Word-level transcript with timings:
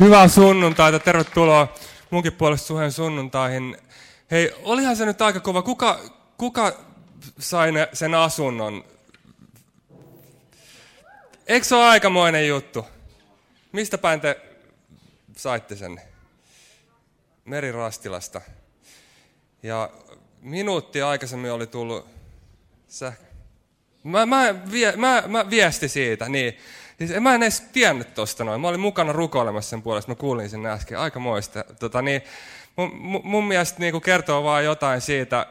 Hyvää 0.00 0.28
sunnuntaita, 0.28 0.98
tervetuloa 0.98 1.74
munkin 2.10 2.32
puolesta 2.32 2.66
suheen 2.66 2.92
sunnuntaihin. 2.92 3.76
Hei, 4.30 4.54
olihan 4.62 4.96
se 4.96 5.06
nyt 5.06 5.22
aika 5.22 5.40
kova. 5.40 5.62
Kuka, 5.62 6.00
kuka 6.36 6.72
sai 7.38 7.72
ne, 7.72 7.88
sen 7.92 8.14
asunnon? 8.14 8.84
Eikö 11.46 11.66
se 11.66 11.74
ole 11.74 11.84
aikamoinen 11.84 12.48
juttu? 12.48 12.86
Mistä 13.72 13.98
päin 13.98 14.20
te 14.20 14.40
saitte 15.36 15.76
sen? 15.76 16.00
Merirastilasta. 17.44 18.40
Ja 19.62 19.90
minuutti 20.40 21.02
aikaisemmin 21.02 21.52
oli 21.52 21.66
tullut 21.66 22.08
sähkö. 22.88 23.24
Mä, 24.02 24.26
mä, 24.26 24.54
vie, 24.72 24.96
mä, 24.96 25.22
mä 25.26 25.50
viesti 25.50 25.88
siitä, 25.88 26.28
niin. 26.28 26.58
Siis 27.00 27.20
mä 27.20 27.34
en 27.34 27.42
edes 27.42 27.60
tiennyt 27.60 28.14
tosta 28.14 28.44
noin. 28.44 28.60
Mä 28.60 28.68
olin 28.68 28.80
mukana 28.80 29.12
rukoilemassa 29.12 29.70
sen 29.70 29.82
puolesta, 29.82 30.10
mä 30.10 30.14
kuulin 30.14 30.50
sen 30.50 30.66
äsken. 30.66 30.98
Aika 30.98 31.20
moista. 31.20 31.64
Tota, 31.78 32.02
niin, 32.02 32.22
mun, 32.76 33.20
mun 33.24 33.44
mielestä 33.44 33.80
niin 33.80 34.00
kertoo 34.00 34.44
vaan 34.44 34.64
jotain 34.64 35.00
siitä, 35.00 35.46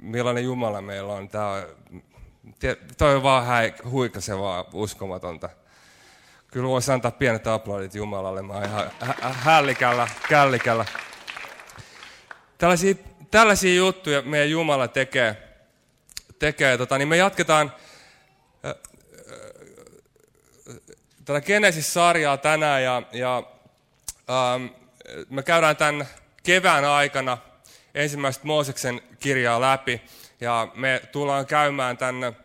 millainen 0.00 0.44
Jumala 0.44 0.80
meillä 0.80 1.12
on. 1.12 1.28
Tää 1.28 1.66
toi 2.98 3.14
on 3.14 3.22
vaan 3.22 3.46
häi, 3.46 3.74
huikasevaa, 3.90 4.64
uskomatonta. 4.72 5.48
Kyllä 6.46 6.68
voisi 6.68 6.92
antaa 6.92 7.10
pienet 7.10 7.46
aplodit 7.46 7.94
Jumalalle. 7.94 8.42
Mä 8.42 8.52
oon 8.52 8.64
ihan 8.64 8.90
hällikällä, 9.20 10.08
källikällä. 10.28 10.84
Tällaisia, 12.58 12.94
tällaisia 13.30 13.74
juttuja 13.74 14.22
meidän 14.22 14.50
Jumala 14.50 14.88
tekee. 14.88 15.36
tekee 16.38 16.78
tota, 16.78 16.98
niin 16.98 17.08
me 17.08 17.16
jatketaan 17.16 17.72
tätä 21.32 21.46
Genesis-sarjaa 21.46 22.36
tänään 22.36 22.82
ja, 22.82 23.02
ja 23.12 23.42
ähm, 24.30 24.66
me 25.28 25.42
käydään 25.42 25.76
tämän 25.76 26.06
kevään 26.42 26.84
aikana 26.84 27.38
ensimmäistä 27.94 28.46
Mooseksen 28.46 29.00
kirjaa 29.20 29.60
läpi 29.60 30.02
ja 30.40 30.68
me 30.74 31.02
tullaan 31.12 31.46
käymään 31.46 31.96
tämän 31.96 32.36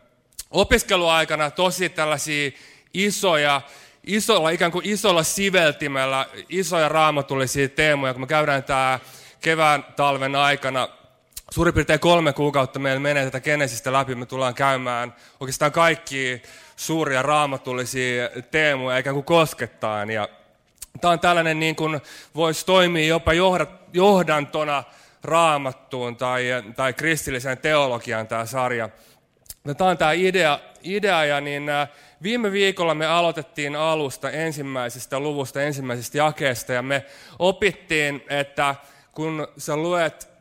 opiskeluaikana 0.50 1.50
tosi 1.50 1.88
tällaisia 1.88 2.50
isoja, 2.94 3.60
isolla, 4.04 4.50
ikään 4.50 4.72
kuin 4.72 4.88
isolla 4.88 5.22
siveltimellä, 5.22 6.26
isoja 6.48 6.88
raamatullisia 6.88 7.68
teemoja, 7.68 8.12
kun 8.12 8.22
me 8.22 8.26
käydään 8.26 8.64
tämä 8.64 9.00
kevään 9.40 9.84
talven 9.96 10.36
aikana 10.36 10.88
suurin 11.50 11.74
piirtein 11.74 12.00
kolme 12.00 12.32
kuukautta 12.32 12.78
meillä 12.78 13.00
menee 13.00 13.24
tätä 13.24 13.40
Genesistä 13.40 13.92
läpi. 13.92 14.14
Me 14.14 14.26
tullaan 14.26 14.54
käymään 14.54 15.14
oikeastaan 15.40 15.72
kaikki 15.72 16.42
suuria 16.76 17.22
raamatullisia 17.22 18.28
teemoja 18.50 18.98
ikään 18.98 19.14
kuin 19.14 19.24
koskettaan. 19.24 20.10
Ja 20.10 20.28
tämä 21.00 21.12
on 21.12 21.20
tällainen, 21.20 21.60
niin 21.60 21.76
kuin 21.76 22.00
voisi 22.34 22.66
toimia 22.66 23.06
jopa 23.06 23.32
johdantona 23.92 24.84
raamattuun 25.22 26.16
tai, 26.16 26.44
tai 26.76 26.92
kristilliseen 26.92 27.58
teologiaan 27.58 28.28
tämä 28.28 28.46
sarja. 28.46 28.88
Tämä 29.76 29.90
on 29.90 29.98
tämä 29.98 30.12
idea, 30.12 30.58
idea 30.82 31.24
ja 31.24 31.40
niin 31.40 31.68
äh, 31.68 31.88
viime 32.22 32.52
viikolla 32.52 32.94
me 32.94 33.06
aloitettiin 33.06 33.76
alusta 33.76 34.30
ensimmäisestä 34.30 35.20
luvusta, 35.20 35.62
ensimmäisestä 35.62 36.18
jakeesta 36.18 36.72
ja 36.72 36.82
me 36.82 37.04
opittiin, 37.38 38.24
että 38.28 38.74
kun 39.12 39.48
sä 39.58 39.76
luet 39.76 40.35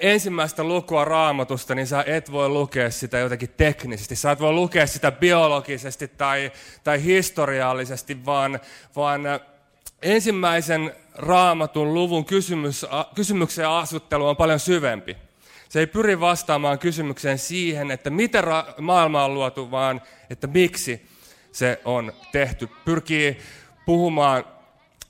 ensimmäistä 0.00 0.64
lukua 0.64 1.04
raamatusta, 1.04 1.74
niin 1.74 1.86
sä 1.86 2.04
et 2.06 2.32
voi 2.32 2.48
lukea 2.48 2.90
sitä 2.90 3.18
jotenkin 3.18 3.50
teknisesti. 3.56 4.16
Sä 4.16 4.30
et 4.30 4.40
voi 4.40 4.52
lukea 4.52 4.86
sitä 4.86 5.12
biologisesti 5.12 6.08
tai, 6.08 6.52
tai 6.84 7.04
historiallisesti, 7.04 8.26
vaan, 8.26 8.60
vaan 8.96 9.20
ensimmäisen 10.02 10.94
raamatun 11.14 11.94
luvun 11.94 12.24
kysymys, 12.24 12.86
kysymyksen 13.14 13.68
asuttelu 13.68 14.28
on 14.28 14.36
paljon 14.36 14.60
syvempi. 14.60 15.16
Se 15.68 15.80
ei 15.80 15.86
pyri 15.86 16.20
vastaamaan 16.20 16.78
kysymykseen 16.78 17.38
siihen, 17.38 17.90
että 17.90 18.10
miten 18.10 18.44
maailma 18.80 19.24
on 19.24 19.34
luotu, 19.34 19.70
vaan 19.70 20.02
että 20.30 20.46
miksi 20.46 21.08
se 21.52 21.80
on 21.84 22.12
tehty. 22.32 22.68
Pyrkii 22.84 23.38
puhumaan 23.86 24.44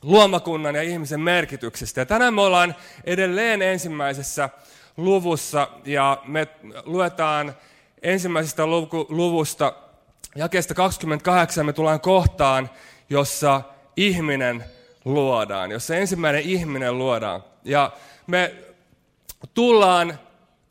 luomakunnan 0.02 0.74
ja 0.74 0.82
ihmisen 0.82 1.20
merkityksestä. 1.20 2.00
Ja 2.00 2.06
tänään 2.06 2.34
me 2.34 2.40
ollaan 2.40 2.74
edelleen 3.04 3.62
ensimmäisessä 3.62 4.48
luvussa 4.96 5.68
ja 5.84 6.22
me 6.26 6.48
luetaan 6.84 7.54
ensimmäisestä 8.02 8.66
luvusta 9.08 9.72
jakeesta 10.36 10.74
28 10.74 11.66
me 11.66 11.72
tullaan 11.72 12.00
kohtaan, 12.00 12.70
jossa 13.10 13.62
ihminen 13.96 14.64
luodaan, 15.04 15.70
jossa 15.70 15.96
ensimmäinen 15.96 16.42
ihminen 16.42 16.98
luodaan. 16.98 17.44
Ja 17.64 17.92
me 18.26 18.54
tullaan 19.54 20.18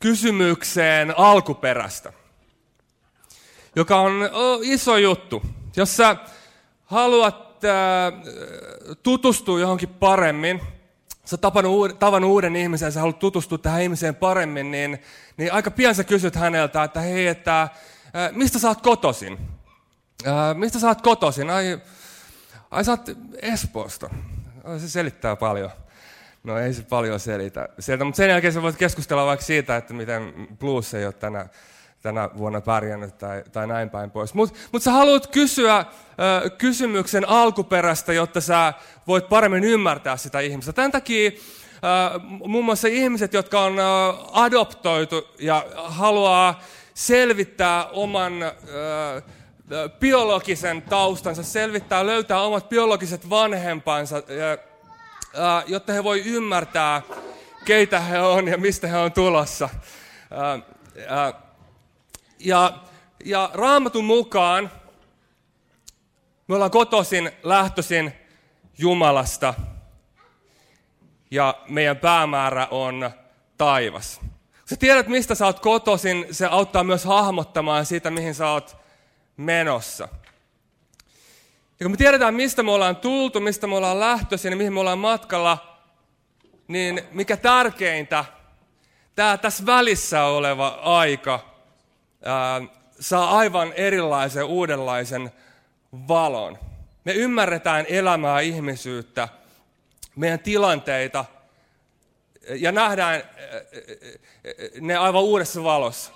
kysymykseen 0.00 1.18
alkuperästä, 1.18 2.12
joka 3.76 4.00
on 4.00 4.12
iso 4.62 4.96
juttu. 4.96 5.42
Jos 5.76 5.96
sä 5.96 6.16
haluat 6.84 7.49
tutustua 9.02 9.60
johonkin 9.60 9.88
paremmin, 9.88 10.60
sä 11.24 11.36
tavannut 11.36 11.72
uuden, 11.72 11.96
tavannut 11.96 12.30
uuden 12.30 12.56
ihmisen 12.56 12.86
ja 12.86 12.90
sä 12.90 13.00
haluat 13.00 13.18
tutustua 13.18 13.58
tähän 13.58 13.82
ihmiseen 13.82 14.14
paremmin, 14.14 14.70
niin, 14.70 15.02
niin 15.36 15.52
aika 15.52 15.70
pian 15.70 15.94
sä 15.94 16.04
kysyt 16.04 16.36
häneltä, 16.36 16.82
että 16.82 17.00
hei, 17.00 17.26
että 17.26 17.68
mistä 18.32 18.58
sä 18.58 18.68
oot 18.68 18.80
kotosin? 18.80 19.38
mistä 20.54 20.78
sä 20.78 20.88
oot 20.88 21.02
kotosin? 21.02 21.50
Ai, 21.50 21.80
ai 22.70 22.84
sä 22.84 22.90
oot 22.90 23.10
Espoosta. 23.42 24.10
Se 24.78 24.88
selittää 24.88 25.36
paljon. 25.36 25.70
No 26.44 26.58
ei 26.58 26.74
se 26.74 26.82
paljon 26.82 27.20
selitä. 27.20 27.68
Sieltä, 27.78 28.04
mutta 28.04 28.16
sen 28.16 28.30
jälkeen 28.30 28.52
sä 28.52 28.62
voit 28.62 28.76
keskustella 28.76 29.26
vaikka 29.26 29.46
siitä, 29.46 29.76
että 29.76 29.94
miten 29.94 30.48
blues 30.58 30.94
ei 30.94 31.04
ole 31.04 31.12
tänä 31.12 31.48
tänä 32.02 32.30
vuonna 32.38 32.60
pärjännyt 32.60 33.18
tai, 33.18 33.42
tai 33.52 33.66
näin 33.66 33.90
päin 33.90 34.10
pois. 34.10 34.34
Mutta 34.34 34.58
mut 34.72 34.82
sä 34.82 34.90
haluat 34.90 35.26
kysyä 35.26 35.78
ö, 36.44 36.50
kysymyksen 36.50 37.28
alkuperästä, 37.28 38.12
jotta 38.12 38.40
sä 38.40 38.74
voit 39.06 39.28
paremmin 39.28 39.64
ymmärtää 39.64 40.16
sitä 40.16 40.40
ihmistä. 40.40 40.72
Tämän 40.72 40.92
takia 40.92 41.30
muun 42.46 42.64
muassa 42.64 42.88
ihmiset, 42.88 43.32
jotka 43.32 43.60
on 43.60 43.78
ö, 43.78 43.82
adoptoitu 44.32 45.28
ja 45.38 45.66
haluaa 45.76 46.60
selvittää 46.94 47.86
oman 47.86 48.42
ö, 48.42 48.50
biologisen 50.00 50.82
taustansa, 50.82 51.42
selvittää, 51.42 52.06
löytää 52.06 52.40
omat 52.40 52.68
biologiset 52.68 53.30
vanhempansa, 53.30 54.22
jotta 55.66 55.92
he 55.92 56.04
voi 56.04 56.22
ymmärtää, 56.24 57.02
keitä 57.64 58.00
he 58.00 58.20
on 58.20 58.48
ja 58.48 58.58
mistä 58.58 58.86
he 58.86 58.98
on 58.98 59.12
tulossa. 59.12 59.68
Ja, 62.40 62.78
ja 63.24 63.50
raamatun 63.54 64.04
mukaan 64.04 64.70
me 66.48 66.54
ollaan 66.54 66.70
kotoisin, 66.70 67.32
lähtöisin 67.42 68.12
Jumalasta 68.78 69.54
ja 71.30 71.54
meidän 71.68 71.96
päämäärä 71.96 72.66
on 72.70 73.10
taivas. 73.58 74.20
Sä 74.64 74.76
tiedät, 74.76 75.08
mistä 75.08 75.34
sä 75.34 75.46
oot 75.46 75.60
kotoisin, 75.60 76.26
se 76.30 76.46
auttaa 76.46 76.84
myös 76.84 77.04
hahmottamaan 77.04 77.86
sitä, 77.86 78.10
mihin 78.10 78.34
sä 78.34 78.50
oot 78.50 78.76
menossa. 79.36 80.08
Ja 81.80 81.84
kun 81.84 81.90
me 81.90 81.96
tiedetään, 81.96 82.34
mistä 82.34 82.62
me 82.62 82.70
ollaan 82.70 82.96
tultu, 82.96 83.40
mistä 83.40 83.66
me 83.66 83.76
ollaan 83.76 84.00
lähtöisin 84.00 84.50
ja 84.50 84.56
mihin 84.56 84.72
me 84.72 84.80
ollaan 84.80 84.98
matkalla, 84.98 85.78
niin 86.68 87.02
mikä 87.12 87.36
tärkeintä, 87.36 88.24
tämä 89.14 89.36
tässä 89.38 89.66
välissä 89.66 90.24
oleva 90.24 90.68
aika 90.82 91.49
saa 93.00 93.38
aivan 93.38 93.72
erilaisen, 93.72 94.44
uudenlaisen 94.44 95.32
valon. 96.08 96.58
Me 97.04 97.12
ymmärretään 97.12 97.86
elämää, 97.88 98.40
ihmisyyttä, 98.40 99.28
meidän 100.16 100.38
tilanteita 100.38 101.24
ja 102.48 102.72
nähdään 102.72 103.22
ne 104.80 104.96
aivan 104.96 105.22
uudessa 105.22 105.64
valossa. 105.64 106.12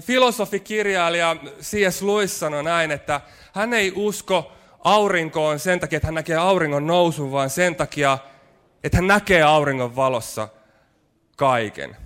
Filosofikirjailija 0.00 1.36
C.S. 1.60 2.02
Lewis 2.02 2.40
sanoi 2.40 2.62
näin, 2.62 2.90
että 2.90 3.20
hän 3.52 3.74
ei 3.74 3.92
usko 3.96 4.52
aurinkoon 4.84 5.58
sen 5.58 5.80
takia, 5.80 5.96
että 5.96 6.06
hän 6.06 6.14
näkee 6.14 6.36
auringon 6.36 6.86
nousun, 6.86 7.32
vaan 7.32 7.50
sen 7.50 7.76
takia, 7.76 8.18
että 8.84 8.98
hän 8.98 9.06
näkee 9.06 9.42
auringon 9.42 9.96
valossa 9.96 10.48
kaiken. 11.36 11.96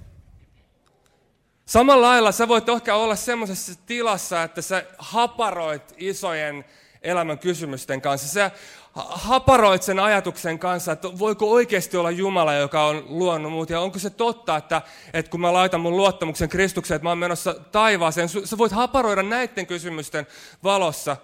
Samalla 1.67 2.07
lailla 2.07 2.33
sä 2.33 2.49
voit 2.49 2.69
ehkä 2.69 2.95
olla 2.95 3.17
semmoisessa 3.17 3.73
tilassa, 3.87 4.43
että 4.43 4.63
sä 4.63 4.85
haparoit 4.99 5.95
isojen 5.97 6.65
elämän 7.03 7.39
kysymysten 7.39 8.01
kanssa. 8.01 8.29
Sä 8.29 8.51
haparoit 8.95 9.83
sen 9.83 10.01
ajatuksen 10.01 10.59
kanssa, 10.59 10.93
että 10.93 11.19
voiko 11.19 11.51
oikeasti 11.51 11.97
olla 11.97 12.11
Jumala, 12.11 12.55
joka 12.55 12.87
on 12.87 13.05
luonut 13.09 13.53
muut. 13.53 13.71
Ja 13.71 13.81
onko 13.81 13.99
se 13.99 14.11
totta, 14.11 14.57
että, 14.57 14.83
että 15.13 15.31
kun 15.31 15.41
mä 15.41 15.53
laitan 15.53 15.81
mun 15.81 15.97
luottamuksen 15.97 16.49
Kristukseen, 16.49 16.97
että 16.97 17.05
mä 17.05 17.11
oon 17.11 17.19
menossa 17.19 17.55
taivaaseen, 17.73 18.29
sä 18.29 18.59
voit 18.59 18.73
haparoida 18.73 19.23
näiden 19.23 19.67
kysymysten 19.67 20.27
valossa. 20.65 21.17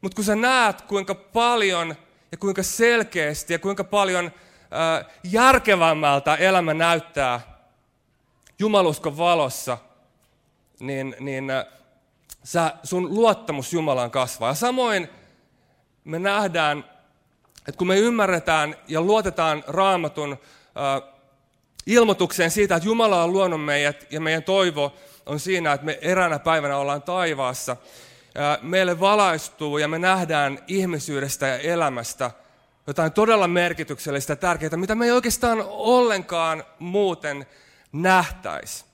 Mutta 0.00 0.16
kun 0.16 0.24
sä 0.24 0.36
näet, 0.36 0.82
kuinka 0.82 1.14
paljon 1.14 1.94
ja 2.32 2.38
kuinka 2.38 2.62
selkeästi 2.62 3.52
ja 3.52 3.58
kuinka 3.58 3.84
paljon 3.84 4.24
äh, 4.24 5.06
järkevämmältä 5.22 6.34
elämä 6.34 6.74
näyttää 6.74 7.57
jumaluskon 8.58 9.18
valossa, 9.18 9.78
niin, 10.80 11.16
niin 11.20 11.50
äh, 11.50 11.66
sä, 12.44 12.72
sun 12.82 13.14
luottamus 13.14 13.72
Jumalaan 13.72 14.10
kasvaa. 14.10 14.50
Ja 14.50 14.54
samoin 14.54 15.08
me 16.04 16.18
nähdään, 16.18 16.78
että 17.68 17.78
kun 17.78 17.86
me 17.86 17.98
ymmärretään 17.98 18.76
ja 18.88 19.00
luotetaan 19.00 19.64
raamatun 19.66 20.32
äh, 20.32 21.14
ilmoitukseen 21.86 22.50
siitä, 22.50 22.76
että 22.76 22.88
Jumala 22.88 23.24
on 23.24 23.32
luonut 23.32 23.64
meidät 23.64 24.06
ja 24.10 24.20
meidän 24.20 24.42
toivo 24.42 24.94
on 25.26 25.40
siinä, 25.40 25.72
että 25.72 25.86
me 25.86 25.98
eräänä 26.02 26.38
päivänä 26.38 26.76
ollaan 26.76 27.02
taivaassa. 27.02 27.76
Meille 28.62 29.00
valaistuu 29.00 29.78
ja 29.78 29.88
me 29.88 29.98
nähdään 29.98 30.58
ihmisyydestä 30.66 31.46
ja 31.46 31.58
elämästä 31.58 32.30
jotain 32.86 33.12
todella 33.12 33.48
merkityksellistä 33.48 34.32
ja 34.32 34.36
tärkeää, 34.36 34.76
mitä 34.76 34.94
me 34.94 35.04
ei 35.04 35.10
oikeastaan 35.10 35.64
ollenkaan 35.68 36.64
muuten 36.78 37.46
nähtäisi. 37.92 38.84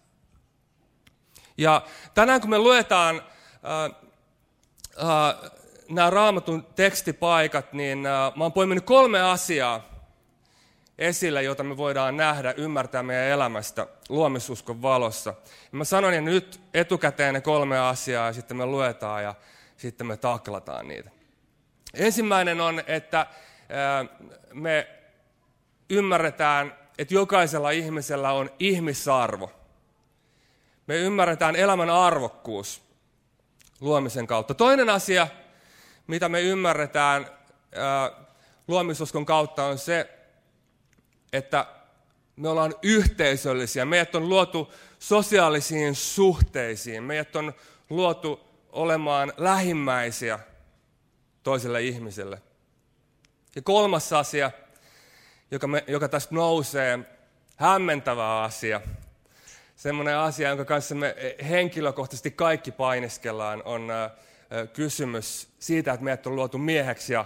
Ja 1.58 1.82
tänään 2.14 2.40
kun 2.40 2.50
me 2.50 2.58
luetaan 2.58 3.16
äh, 3.16 3.84
äh, 5.08 5.50
nämä 5.88 6.10
raamatun 6.10 6.66
tekstipaikat, 6.76 7.72
niin 7.72 8.06
äh, 8.06 8.36
mä 8.36 8.44
oon 8.44 8.52
poiminut 8.52 8.84
kolme 8.84 9.20
asiaa, 9.20 9.94
esille, 10.98 11.42
jota 11.42 11.62
me 11.62 11.76
voidaan 11.76 12.16
nähdä, 12.16 12.54
ymmärtää 12.56 13.02
meidän 13.02 13.24
elämästä 13.24 13.86
luomisuskon 14.08 14.82
valossa. 14.82 15.34
Ja 15.72 15.78
mä 15.78 15.84
sanon 15.84 16.12
ne 16.12 16.20
nyt 16.20 16.60
etukäteen 16.74 17.34
ne 17.34 17.40
kolme 17.40 17.78
asiaa 17.78 18.26
ja 18.26 18.32
sitten 18.32 18.56
me 18.56 18.66
luetaan 18.66 19.22
ja 19.22 19.34
sitten 19.76 20.06
me 20.06 20.16
taklataan 20.16 20.88
niitä. 20.88 21.10
Ensimmäinen 21.94 22.60
on, 22.60 22.82
että 22.86 23.26
me 24.52 24.88
ymmärretään, 25.90 26.76
että 26.98 27.14
jokaisella 27.14 27.70
ihmisellä 27.70 28.32
on 28.32 28.50
ihmisarvo. 28.58 29.52
Me 30.86 30.96
ymmärretään 30.96 31.56
elämän 31.56 31.90
arvokkuus 31.90 32.82
luomisen 33.80 34.26
kautta. 34.26 34.54
Toinen 34.54 34.90
asia, 34.90 35.28
mitä 36.06 36.28
me 36.28 36.40
ymmärretään 36.40 37.26
luomisuskon 38.68 39.26
kautta, 39.26 39.64
on 39.64 39.78
se, 39.78 40.10
että 41.32 41.66
me 42.36 42.48
ollaan 42.48 42.74
yhteisöllisiä. 42.82 43.84
Meidät 43.84 44.14
on 44.14 44.28
luotu 44.28 44.72
sosiaalisiin 44.98 45.94
suhteisiin. 45.94 47.02
Meidät 47.02 47.36
on 47.36 47.52
luotu 47.90 48.40
olemaan 48.72 49.32
lähimmäisiä 49.36 50.38
toiselle 51.42 51.82
ihmiselle. 51.82 52.42
Ja 53.56 53.62
kolmas 53.62 54.12
asia, 54.12 54.50
joka, 55.54 55.66
me, 55.66 55.84
joka 55.86 56.08
tästä 56.08 56.34
nousee, 56.34 56.98
hämmentävä 57.56 58.42
asia, 58.42 58.80
semmoinen 59.76 60.16
asia, 60.16 60.48
jonka 60.48 60.64
kanssa 60.64 60.94
me 60.94 61.16
henkilökohtaisesti 61.48 62.30
kaikki 62.30 62.70
painiskellaan, 62.70 63.62
on 63.64 63.90
äh, 63.90 64.10
kysymys 64.72 65.48
siitä, 65.58 65.92
että 65.92 66.04
meidät 66.04 66.26
on 66.26 66.36
luotu 66.36 66.58
mieheksi 66.58 67.12
ja 67.12 67.24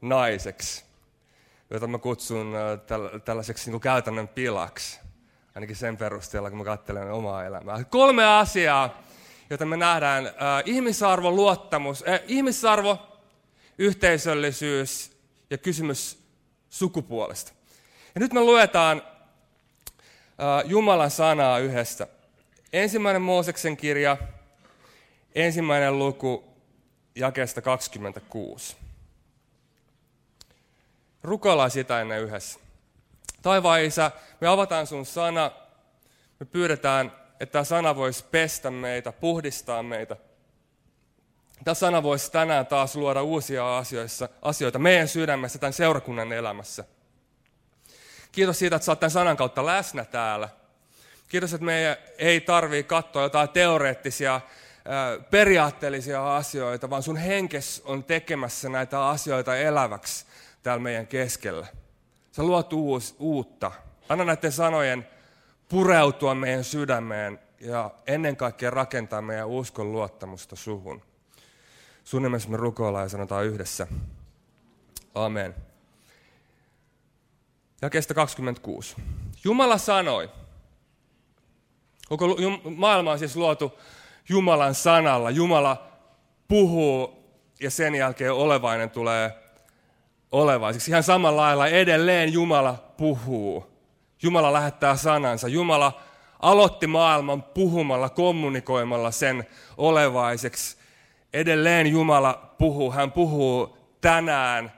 naiseksi 0.00 0.90
jota 1.70 1.86
mä 1.86 1.98
kutsun 1.98 2.54
tällaiseksi 3.24 3.70
niin 3.70 3.80
käytännön 3.80 4.28
pilaksi. 4.28 5.00
Ainakin 5.54 5.76
sen 5.76 5.96
perusteella, 5.96 6.50
kun 6.50 6.58
mä 6.58 6.64
katselen 6.64 7.12
omaa 7.12 7.44
elämää. 7.44 7.84
Kolme 7.84 8.24
asiaa, 8.24 9.02
joita 9.50 9.66
me 9.66 9.76
nähdään. 9.76 10.26
Äh, 10.26 10.32
ihmisarvo, 10.64 11.30
luottamus, 11.30 12.04
äh, 12.08 12.20
ihmisarvo, 12.26 12.98
yhteisöllisyys 13.78 15.16
ja 15.50 15.58
kysymys 15.58 16.19
sukupuolesta. 16.70 17.52
Ja 18.14 18.20
nyt 18.20 18.32
me 18.32 18.40
luetaan 18.40 19.02
äh, 19.02 20.70
Jumalan 20.70 21.10
sanaa 21.10 21.58
yhdessä. 21.58 22.06
Ensimmäinen 22.72 23.22
Mooseksen 23.22 23.76
kirja, 23.76 24.16
ensimmäinen 25.34 25.98
luku, 25.98 26.44
jakeesta 27.14 27.62
26. 27.62 28.76
Rukoillaan 31.22 31.70
sitä 31.70 32.00
ennen 32.00 32.20
yhdessä. 32.20 32.60
Taivaan 33.42 33.82
Isä, 33.82 34.10
me 34.40 34.48
avataan 34.48 34.86
sun 34.86 35.06
sana. 35.06 35.50
Me 36.40 36.46
pyydetään, 36.46 37.12
että 37.40 37.52
tämä 37.52 37.64
sana 37.64 37.96
voisi 37.96 38.24
pestä 38.30 38.70
meitä, 38.70 39.12
puhdistaa 39.12 39.82
meitä. 39.82 40.16
Tämä 41.64 41.74
sana 41.74 42.02
voisi 42.02 42.32
tänään 42.32 42.66
taas 42.66 42.96
luoda 42.96 43.22
uusia 43.22 43.78
asioissa, 43.78 44.28
asioita 44.42 44.78
meidän 44.78 45.08
sydämessä, 45.08 45.58
tämän 45.58 45.72
seurakunnan 45.72 46.32
elämässä. 46.32 46.84
Kiitos 48.32 48.58
siitä, 48.58 48.76
että 48.76 48.90
oot 48.90 49.00
tämän 49.00 49.10
sanan 49.10 49.36
kautta 49.36 49.66
läsnä 49.66 50.04
täällä. 50.04 50.48
Kiitos, 51.28 51.54
että 51.54 51.64
meidän 51.64 51.96
ei 52.18 52.40
tarvitse 52.40 52.88
katsoa 52.88 53.22
jotain 53.22 53.48
teoreettisia, 53.48 54.40
periaatteellisia 55.30 56.36
asioita, 56.36 56.90
vaan 56.90 57.02
sun 57.02 57.16
henkes 57.16 57.82
on 57.84 58.04
tekemässä 58.04 58.68
näitä 58.68 59.08
asioita 59.08 59.56
eläväksi 59.56 60.26
täällä 60.62 60.82
meidän 60.82 61.06
keskellä. 61.06 61.66
Sä 62.32 62.42
luot 62.42 62.72
uus, 62.72 63.16
uutta. 63.18 63.72
Anna 64.08 64.24
näiden 64.24 64.52
sanojen 64.52 65.06
pureutua 65.68 66.34
meidän 66.34 66.64
sydämeen 66.64 67.38
ja 67.60 67.90
ennen 68.06 68.36
kaikkea 68.36 68.70
rakentaa 68.70 69.22
meidän 69.22 69.48
uskon 69.48 69.92
luottamusta 69.92 70.56
suhun. 70.56 71.09
Sun 72.10 72.22
nimessä 72.22 72.48
me 72.48 72.56
rukoillaan 72.56 73.04
ja 73.04 73.08
sanotaan 73.08 73.44
yhdessä. 73.44 73.86
Amen. 75.14 75.54
Ja 77.82 77.90
kestä 77.90 78.14
26. 78.14 78.96
Jumala 79.44 79.78
sanoi. 79.78 80.30
Koko 82.08 82.26
maailma 82.76 83.12
on 83.12 83.18
siis 83.18 83.36
luotu 83.36 83.78
Jumalan 84.28 84.74
sanalla. 84.74 85.30
Jumala 85.30 85.86
puhuu 86.48 87.24
ja 87.60 87.70
sen 87.70 87.94
jälkeen 87.94 88.32
olevainen 88.32 88.90
tulee 88.90 89.34
olevaiseksi. 90.32 90.90
Ihan 90.90 91.02
samalla 91.02 91.42
lailla 91.42 91.66
edelleen 91.66 92.32
Jumala 92.32 92.92
puhuu. 92.96 93.66
Jumala 94.22 94.52
lähettää 94.52 94.96
sanansa. 94.96 95.48
Jumala 95.48 96.00
aloitti 96.42 96.86
maailman 96.86 97.42
puhumalla, 97.42 98.08
kommunikoimalla 98.08 99.10
sen 99.10 99.46
olevaiseksi. 99.76 100.79
Edelleen 101.32 101.86
Jumala 101.86 102.54
puhuu. 102.58 102.92
Hän 102.92 103.12
puhuu 103.12 103.78
tänään 104.00 104.72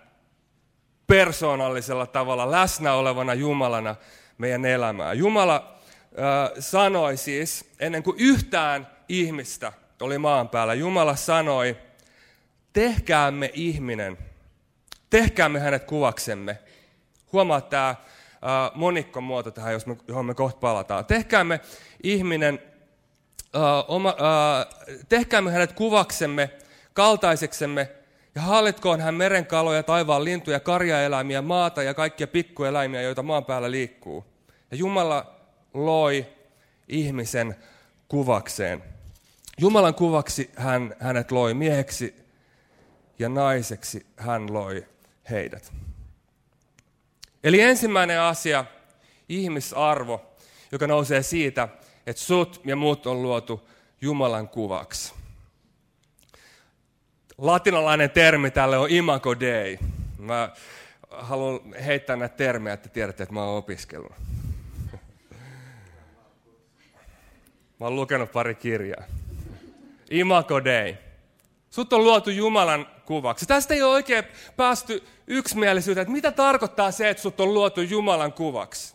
persoonallisella 1.06 2.06
tavalla 2.06 2.50
läsnä 2.50 2.94
olevana 2.94 3.34
Jumalana 3.34 3.96
meidän 4.38 4.64
elämää. 4.64 5.12
Jumala 5.12 5.54
äh, 5.54 6.50
sanoi 6.58 7.16
siis, 7.16 7.70
ennen 7.80 8.02
kuin 8.02 8.16
yhtään 8.20 8.88
ihmistä 9.08 9.72
oli 10.00 10.18
maan 10.18 10.48
päällä, 10.48 10.74
Jumala 10.74 11.16
sanoi, 11.16 11.76
tehkäämme 12.72 13.50
ihminen– 13.54 14.18
Tehkäämme 15.12 15.60
hänet 15.60 15.84
kuvaksemme. 15.84 16.58
Huomaa 17.32 17.60
tämä 17.60 17.88
äh, 17.88 17.96
monikkomuoto 18.74 19.50
tähän, 19.50 19.72
jos 19.72 19.86
me, 19.86 19.96
johon 20.08 20.26
me 20.26 20.34
kohta 20.34 20.60
palataan. 20.60 21.04
Tehkäämme 21.04 21.60
ihminen, 22.02 22.62
äh, 23.56 23.62
oma, 23.88 24.08
äh, 24.08 24.96
tehkäämme 25.08 25.52
hänet 25.52 25.72
kuvaksemme, 25.72 26.50
kaltaiseksemme, 26.92 27.88
ja 28.34 28.42
hallitkoon 28.42 29.00
hän 29.00 29.14
meren 29.14 29.46
kaloja, 29.46 29.82
taivaan 29.82 30.24
lintuja, 30.24 30.60
karjaeläimiä, 30.60 31.42
maata 31.42 31.82
ja 31.82 31.94
kaikkia 31.94 32.26
pikkueläimiä, 32.26 33.02
joita 33.02 33.22
maan 33.22 33.44
päällä 33.44 33.70
liikkuu. 33.70 34.24
Ja 34.70 34.76
Jumala 34.76 35.34
loi 35.74 36.26
ihmisen 36.88 37.56
kuvakseen. 38.08 38.82
Jumalan 39.58 39.94
kuvaksi 39.94 40.50
hän 40.56 40.96
hänet 40.98 41.32
loi 41.32 41.54
mieheksi 41.54 42.14
ja 43.18 43.28
naiseksi 43.28 44.06
hän 44.16 44.52
loi 44.52 44.86
heidät. 45.30 45.72
Eli 47.44 47.60
ensimmäinen 47.60 48.20
asia, 48.20 48.64
ihmisarvo, 49.28 50.31
joka 50.72 50.86
nousee 50.86 51.22
siitä, 51.22 51.68
että 52.06 52.22
sut 52.22 52.60
ja 52.64 52.76
muut 52.76 53.06
on 53.06 53.22
luotu 53.22 53.68
Jumalan 54.00 54.48
kuvaksi. 54.48 55.12
Latinalainen 57.38 58.10
termi 58.10 58.50
tälle 58.50 58.78
on 58.78 58.90
imago 58.90 59.40
dei. 59.40 59.78
Mä 60.18 60.50
haluan 61.10 61.60
heittää 61.74 62.16
näitä 62.16 62.36
termejä, 62.36 62.74
että 62.74 62.88
tiedätte, 62.88 63.22
että 63.22 63.34
mä 63.34 63.44
oon 63.44 63.58
opiskellut. 63.58 64.12
Mä 67.80 67.86
oon 67.86 67.96
lukenut 67.96 68.32
pari 68.32 68.54
kirjaa. 68.54 69.04
Imago 70.10 70.64
dei. 70.64 70.96
Sut 71.70 71.92
on 71.92 72.04
luotu 72.04 72.30
Jumalan 72.30 72.86
kuvaksi. 73.04 73.46
Tästä 73.46 73.74
ei 73.74 73.82
ole 73.82 73.92
oikein 73.92 74.24
päästy 74.56 75.02
yksimielisyyteen, 75.26 76.02
että 76.02 76.12
mitä 76.12 76.32
tarkoittaa 76.32 76.90
se, 76.90 77.10
että 77.10 77.22
sut 77.22 77.40
on 77.40 77.54
luotu 77.54 77.80
Jumalan 77.80 78.32
kuvaksi. 78.32 78.94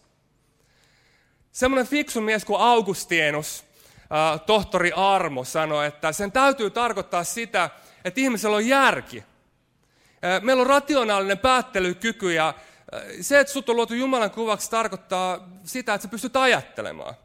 Semmoinen 1.57 1.87
fiksu 1.87 2.21
mies 2.21 2.45
kuin 2.45 2.61
Augustinus, 2.61 3.63
äh, 4.01 4.41
tohtori 4.45 4.91
Armo, 4.91 5.43
sanoi, 5.43 5.87
että 5.87 6.11
sen 6.11 6.31
täytyy 6.31 6.69
tarkoittaa 6.69 7.23
sitä, 7.23 7.69
että 8.05 8.21
ihmisellä 8.21 8.55
on 8.55 8.67
järki. 8.67 9.23
Meillä 10.41 10.61
on 10.61 10.67
rationaalinen 10.67 11.37
päättelykyky 11.37 12.33
ja 12.33 12.53
se, 13.21 13.39
että 13.39 13.53
sut 13.53 13.69
on 13.69 13.75
luotu 13.75 13.93
Jumalan 13.93 14.31
kuvaksi, 14.31 14.71
tarkoittaa 14.71 15.49
sitä, 15.63 15.93
että 15.93 16.03
sä 16.03 16.11
pystyt 16.11 16.35
ajattelemaan. 16.35 17.15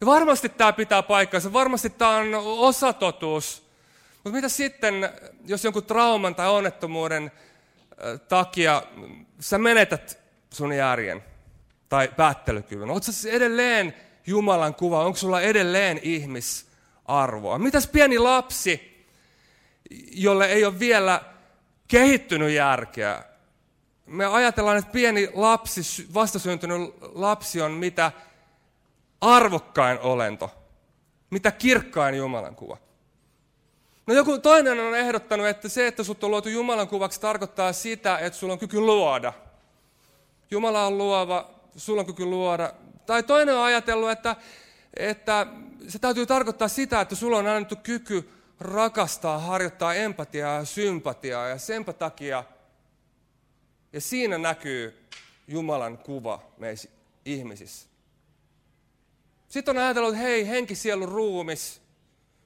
Ja 0.00 0.06
varmasti 0.06 0.48
tämä 0.48 0.72
pitää 0.72 1.02
paikkansa, 1.02 1.52
varmasti 1.52 1.90
tämä 1.90 2.16
on 2.16 2.34
osatotuus. 2.44 3.62
Mutta 4.14 4.36
mitä 4.36 4.48
sitten, 4.48 5.10
jos 5.46 5.64
jonkun 5.64 5.84
trauman 5.84 6.34
tai 6.34 6.48
onnettomuuden 6.48 7.32
takia 8.28 8.82
sä 9.40 9.58
menetät 9.58 10.18
sun 10.50 10.72
järjen 10.72 11.30
tai 11.90 12.08
päättelykyvyn? 12.16 12.90
Oletko 12.90 13.12
sä 13.12 13.30
edelleen 13.30 13.94
Jumalan 14.26 14.74
kuva? 14.74 15.04
Onko 15.04 15.18
sulla 15.18 15.40
edelleen 15.40 16.00
ihmisarvoa? 16.02 17.58
Mitäs 17.58 17.86
pieni 17.86 18.18
lapsi, 18.18 19.04
jolle 20.12 20.46
ei 20.46 20.64
ole 20.64 20.78
vielä 20.78 21.20
kehittynyt 21.88 22.50
järkeä? 22.50 23.24
Me 24.06 24.26
ajatellaan, 24.26 24.76
että 24.76 24.92
pieni 24.92 25.28
lapsi, 25.34 26.08
vastasyntynyt 26.14 26.94
lapsi 27.00 27.60
on 27.60 27.72
mitä 27.72 28.12
arvokkain 29.20 29.98
olento, 29.98 30.50
mitä 31.30 31.50
kirkkain 31.50 32.14
Jumalan 32.14 32.56
kuva. 32.56 32.76
No 34.06 34.14
joku 34.14 34.38
toinen 34.38 34.80
on 34.80 34.96
ehdottanut, 34.96 35.46
että 35.46 35.68
se, 35.68 35.86
että 35.86 36.04
sut 36.04 36.24
on 36.24 36.30
luotu 36.30 36.48
Jumalan 36.48 36.88
kuvaksi, 36.88 37.20
tarkoittaa 37.20 37.72
sitä, 37.72 38.18
että 38.18 38.38
sulla 38.38 38.52
on 38.52 38.58
kyky 38.58 38.80
luoda. 38.80 39.32
Jumala 40.50 40.86
on 40.86 40.98
luova, 40.98 41.59
sulla 41.76 42.00
on 42.00 42.06
kyky 42.06 42.24
luoda. 42.24 42.74
Tai 43.06 43.22
toinen 43.22 43.56
on 43.56 43.64
ajatellut, 43.64 44.10
että, 44.10 44.36
että 44.96 45.46
se 45.88 45.98
täytyy 45.98 46.26
tarkoittaa 46.26 46.68
sitä, 46.68 47.00
että 47.00 47.14
sulla 47.14 47.38
on 47.38 47.46
annettu 47.46 47.76
kyky 47.76 48.30
rakastaa, 48.60 49.38
harjoittaa 49.38 49.94
empatiaa 49.94 50.58
ja 50.58 50.64
sympatiaa. 50.64 51.48
Ja 51.48 51.58
senpä 51.58 51.92
takia, 51.92 52.44
ja 53.92 54.00
siinä 54.00 54.38
näkyy 54.38 55.06
Jumalan 55.48 55.98
kuva 55.98 56.42
meissä 56.58 56.88
ihmisissä. 57.24 57.88
Sitten 59.48 59.76
on 59.76 59.82
ajatellut, 59.82 60.14
että 60.14 60.22
hei, 60.22 60.48
henki, 60.48 60.74
sielu, 60.74 61.06
ruumis, 61.06 61.80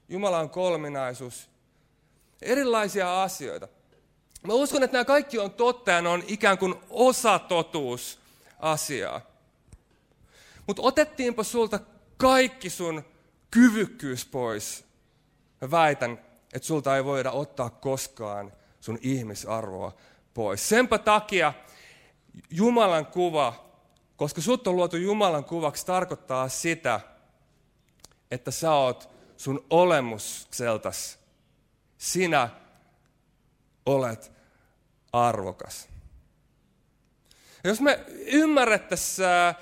Jumala 0.09 0.39
on 0.39 0.49
kolminaisuus. 0.49 1.49
Erilaisia 2.41 3.23
asioita. 3.23 3.67
Mä 4.47 4.53
uskon, 4.53 4.83
että 4.83 4.95
nämä 4.95 5.05
kaikki 5.05 5.39
on 5.39 5.51
totta 5.51 5.91
ja 5.91 6.01
ne 6.01 6.09
on 6.09 6.23
ikään 6.27 6.57
kuin 6.57 6.75
osa 6.89 7.39
totuus 7.39 8.19
asiaa. 8.59 9.21
Mutta 10.67 10.81
otettiinpa 10.81 11.43
sulta 11.43 11.79
kaikki 12.17 12.69
sun 12.69 13.03
kyvykkyys 13.51 14.25
pois. 14.25 14.85
Mä 15.61 15.71
väitän, 15.71 16.11
että 16.53 16.67
sulta 16.67 16.95
ei 16.95 17.05
voida 17.05 17.31
ottaa 17.31 17.69
koskaan 17.69 18.53
sun 18.79 18.99
ihmisarvoa 19.01 19.95
pois. 20.33 20.69
Senpä 20.69 20.97
takia 20.97 21.53
Jumalan 22.49 23.05
kuva, 23.05 23.65
koska 24.15 24.41
sut 24.41 24.67
on 24.67 24.75
luotu 24.75 24.97
Jumalan 24.97 25.45
kuvaksi, 25.45 25.85
tarkoittaa 25.85 26.49
sitä, 26.49 26.99
että 28.31 28.51
sä 28.51 28.71
oot 28.71 29.09
sun 29.37 29.65
olemukseltas. 29.69 31.19
Sinä 31.97 32.49
olet 33.85 34.31
arvokas. 35.13 35.94
Jos 37.67 37.81
me 37.81 37.99
ymmärrettäisiin 38.25 39.27
äh, 39.27 39.55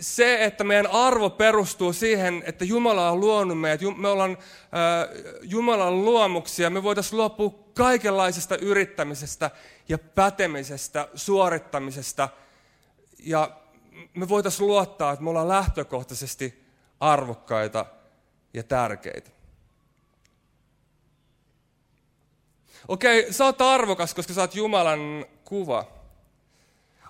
se, 0.00 0.44
että 0.44 0.64
meidän 0.64 0.86
arvo 0.86 1.30
perustuu 1.30 1.92
siihen, 1.92 2.42
että 2.46 2.64
Jumala 2.64 3.10
on 3.10 3.20
luonut 3.20 3.60
meidät, 3.60 3.80
me 3.96 4.08
ollaan 4.08 4.30
äh, 4.30 5.38
Jumalan 5.42 6.04
luomuksia, 6.04 6.70
me 6.70 6.82
voitaisiin 6.82 7.16
luopua 7.16 7.54
kaikenlaisesta 7.74 8.56
yrittämisestä 8.56 9.50
ja 9.88 9.98
pätemisestä, 9.98 11.08
suorittamisesta, 11.14 12.28
ja 13.18 13.50
me 14.14 14.28
voitaisiin 14.28 14.66
luottaa, 14.66 15.12
että 15.12 15.22
me 15.22 15.30
ollaan 15.30 15.48
lähtökohtaisesti 15.48 16.64
arvokkaita 17.00 17.86
ja 18.54 18.62
tärkeitä. 18.62 19.30
Okei, 22.88 23.32
sä 23.32 23.44
oot 23.44 23.60
arvokas, 23.60 24.14
koska 24.14 24.32
sä 24.32 24.40
oot 24.40 24.54
Jumalan 24.54 25.24
kuva. 25.44 25.99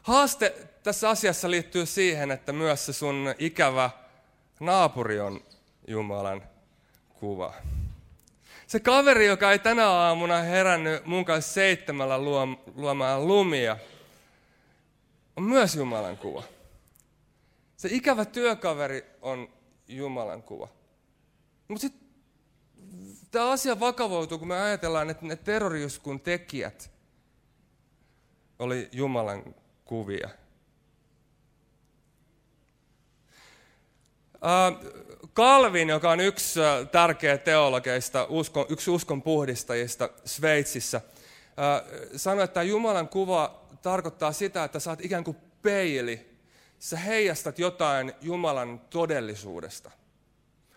Haaste 0.03 0.69
tässä 0.83 1.09
asiassa 1.09 1.51
liittyy 1.51 1.87
siihen, 1.87 2.31
että 2.31 2.53
myös 2.53 2.87
se 2.87 2.93
sun 2.93 3.35
ikävä 3.39 3.91
naapuri 4.61 5.21
on 5.21 5.41
Jumalan 5.87 6.43
kuva. 7.21 7.55
Se 8.67 8.81
kaveri, 8.81 9.27
joka 9.27 9.53
ei 9.53 9.59
tänä 9.59 9.89
aamuna 9.91 10.39
herännyt 10.39 11.07
mun 11.07 11.25
kanssa 11.25 11.53
seitsemällä 11.53 12.19
luomaan 12.75 13.29
lumia, 13.29 13.77
on 15.37 15.43
myös 15.43 15.75
Jumalan 15.75 16.17
kuva. 16.17 16.43
Se 17.77 17.89
ikävä 17.93 18.25
työkaveri 18.25 19.05
on 19.23 19.49
Jumalan 19.89 20.43
kuva. 20.43 20.69
Mutta 21.69 21.81
sitten 21.81 22.09
tämä 23.31 23.51
asia 23.51 23.81
vakavoituu, 23.81 24.39
kun 24.39 24.49
me 24.49 24.61
ajatellaan, 24.61 25.11
että 25.11 25.27
ne 25.27 25.37
terroriuskun 25.37 26.21
tekijät 26.21 26.91
oli 28.59 28.89
Jumalan 28.93 29.55
kuvia. 29.91 30.29
Kalvin, 35.33 35.89
joka 35.89 36.11
on 36.11 36.21
yksi 36.21 36.61
tärkeä 36.93 37.39
teologeista, 37.39 38.27
yksi 38.69 38.91
uskon 38.91 39.23
puhdistajista 39.23 40.09
Sveitsissä, 40.25 41.01
sanoi, 42.17 42.45
että 42.45 42.63
Jumalan 42.63 43.09
kuva 43.09 43.69
tarkoittaa 43.83 44.33
sitä, 44.33 44.65
että 44.65 44.79
oot 44.89 45.05
ikään 45.05 45.25
kuin 45.25 45.37
peili. 45.63 46.31
Sä 46.79 46.97
heijastat 46.97 47.59
jotain 47.59 48.13
Jumalan 48.21 48.81
todellisuudesta. 48.91 49.91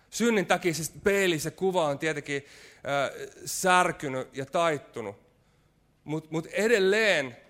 Synnin 0.10 0.46
takia 0.46 0.74
siis 0.74 0.93
peili, 1.03 1.39
se 1.39 1.51
kuva 1.51 1.86
on 1.86 2.00
tietenkin 2.00 2.46
äh, 2.46 3.29
särkynyt 3.46 4.38
ja 4.38 4.46
taittunut. 4.46 5.15
Mutta 6.03 6.29
mut 6.32 6.46
edelleen 6.46 7.42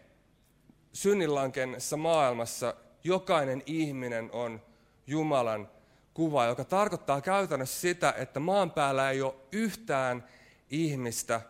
synninlankennessa 0.93 1.97
maailmassa 1.97 2.75
jokainen 3.03 3.63
ihminen 3.65 4.29
on 4.31 4.61
Jumalan 5.07 5.69
kuva, 6.13 6.45
joka 6.45 6.63
tarkoittaa 6.63 7.21
käytännössä 7.21 7.81
sitä, 7.81 8.13
että 8.17 8.39
maan 8.39 8.71
päällä 8.71 9.09
ei 9.09 9.21
ole 9.21 9.35
yhtään 9.51 10.29
ihmistä, 10.69 11.41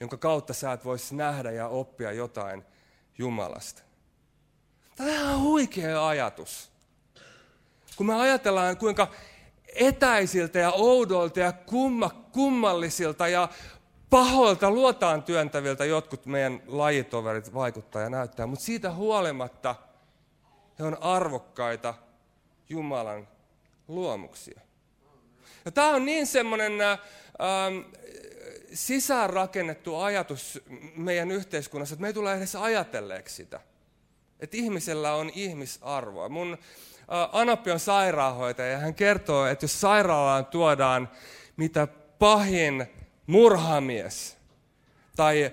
jonka 0.00 0.16
kautta 0.16 0.54
sä 0.54 0.72
et 0.72 0.84
voisi 0.84 1.14
nähdä 1.14 1.50
ja 1.50 1.68
oppia 1.68 2.12
jotain 2.12 2.64
Jumalasta. 3.18 3.82
Tämä 4.96 5.34
on 5.34 5.42
huikea 5.42 6.08
ajatus. 6.08 6.70
Kun 7.96 8.06
me 8.06 8.14
ajatellaan, 8.14 8.76
kuinka 8.76 9.08
etäisiltä 9.74 10.58
ja 10.58 10.70
oudolta 10.70 11.40
ja 11.40 11.52
kumma, 11.52 12.10
kummallisilta 12.32 13.28
ja 13.28 13.48
pahoilta 14.14 14.70
luotaan 14.70 15.22
työntäviltä 15.22 15.84
jotkut 15.84 16.26
meidän 16.26 16.62
lajitoverit 16.66 17.54
vaikuttaa 17.54 18.02
ja 18.02 18.10
näyttää, 18.10 18.46
mutta 18.46 18.64
siitä 18.64 18.92
huolimatta 18.92 19.74
he 20.78 20.84
on 20.84 21.02
arvokkaita 21.02 21.94
Jumalan 22.68 23.28
luomuksia. 23.88 24.60
Ja 25.64 25.70
tämä 25.70 25.88
on 25.88 26.04
niin 26.04 26.26
semmoinen 26.26 26.80
äh, 26.80 26.98
sisäänrakennettu 28.72 29.96
ajatus 29.96 30.62
meidän 30.96 31.30
yhteiskunnassa, 31.30 31.94
että 31.94 32.00
me 32.00 32.06
ei 32.06 32.14
tule 32.14 32.34
edes 32.34 32.56
ajatelleeksi 32.56 33.34
sitä. 33.34 33.60
Että 34.40 34.56
ihmisellä 34.56 35.14
on 35.14 35.30
ihmisarvoa. 35.34 36.28
Mun 36.28 36.58
Anoppi 37.32 37.70
on 37.70 37.80
sairaanhoitaja 37.80 38.68
ja 38.68 38.78
hän 38.78 38.94
kertoo, 38.94 39.46
että 39.46 39.64
jos 39.64 39.80
sairaalaan 39.80 40.46
tuodaan 40.46 41.08
mitä 41.56 41.86
pahin 42.18 42.88
murhamies 43.26 44.36
tai 45.16 45.52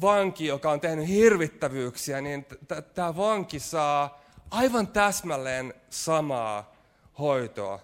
vanki, 0.00 0.46
joka 0.46 0.70
on 0.70 0.80
tehnyt 0.80 1.08
hirvittävyyksiä, 1.08 2.20
niin 2.20 2.46
tämä 2.94 3.16
vanki 3.16 3.58
saa 3.58 4.22
aivan 4.50 4.86
täsmälleen 4.86 5.74
samaa 5.90 6.76
hoitoa 7.18 7.80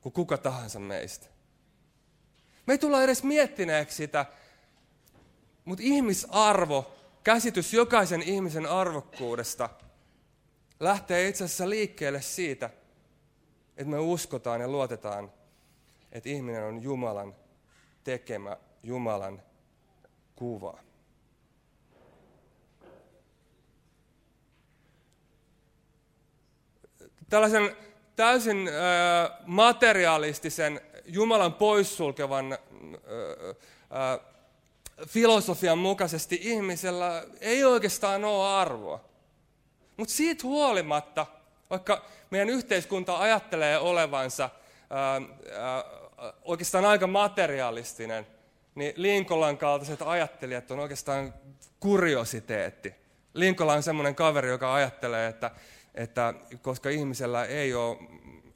kuin 0.00 0.12
kuka 0.12 0.38
tahansa 0.38 0.78
meistä. 0.78 1.26
Me 2.66 2.74
ei 2.74 2.78
tulla 2.78 3.02
edes 3.02 3.22
miettineeksi 3.22 3.96
sitä, 3.96 4.26
mutta 5.64 5.84
ihmisarvo, 5.84 6.92
käsitys 7.24 7.74
jokaisen 7.74 8.22
ihmisen 8.22 8.66
arvokkuudesta– 8.66 9.68
lähtee 10.80 11.28
itse 11.28 11.44
asiassa 11.44 11.68
liikkeelle 11.68 12.22
siitä, 12.22 12.70
että 13.76 13.90
me 13.90 13.98
uskotaan 13.98 14.60
ja 14.60 14.68
luotetaan, 14.68 15.32
että 16.12 16.28
ihminen 16.28 16.64
on 16.64 16.82
Jumalan 16.82 17.34
tekemä, 18.08 18.56
Jumalan 18.82 19.42
kuva. 20.36 20.78
Tällaisen 27.28 27.76
täysin 28.16 28.70
materialistisen, 29.46 30.80
Jumalan 31.06 31.54
poissulkevan 31.54 32.58
filosofian 35.06 35.78
mukaisesti 35.78 36.38
ihmisellä 36.42 37.24
ei 37.40 37.64
oikeastaan 37.64 38.24
ole 38.24 38.48
arvoa. 38.48 39.04
Mutta 39.96 40.14
siitä 40.14 40.42
huolimatta, 40.42 41.26
vaikka 41.70 42.04
meidän 42.30 42.50
yhteiskunta 42.50 43.18
ajattelee 43.18 43.78
olevansa 43.78 44.50
oikeastaan 46.42 46.84
aika 46.84 47.06
materialistinen, 47.06 48.26
niin 48.74 48.92
Linkolan 48.96 49.58
kaltaiset 49.58 50.02
ajattelijat 50.02 50.70
on 50.70 50.78
oikeastaan 50.78 51.34
kuriositeetti. 51.80 52.94
Linkola 53.34 53.72
on 53.72 53.82
semmoinen 53.82 54.14
kaveri, 54.14 54.48
joka 54.48 54.74
ajattelee, 54.74 55.28
että, 55.28 55.50
että 55.94 56.34
koska 56.62 56.90
ihmisellä 56.90 57.44
ei 57.44 57.74
ole 57.74 57.98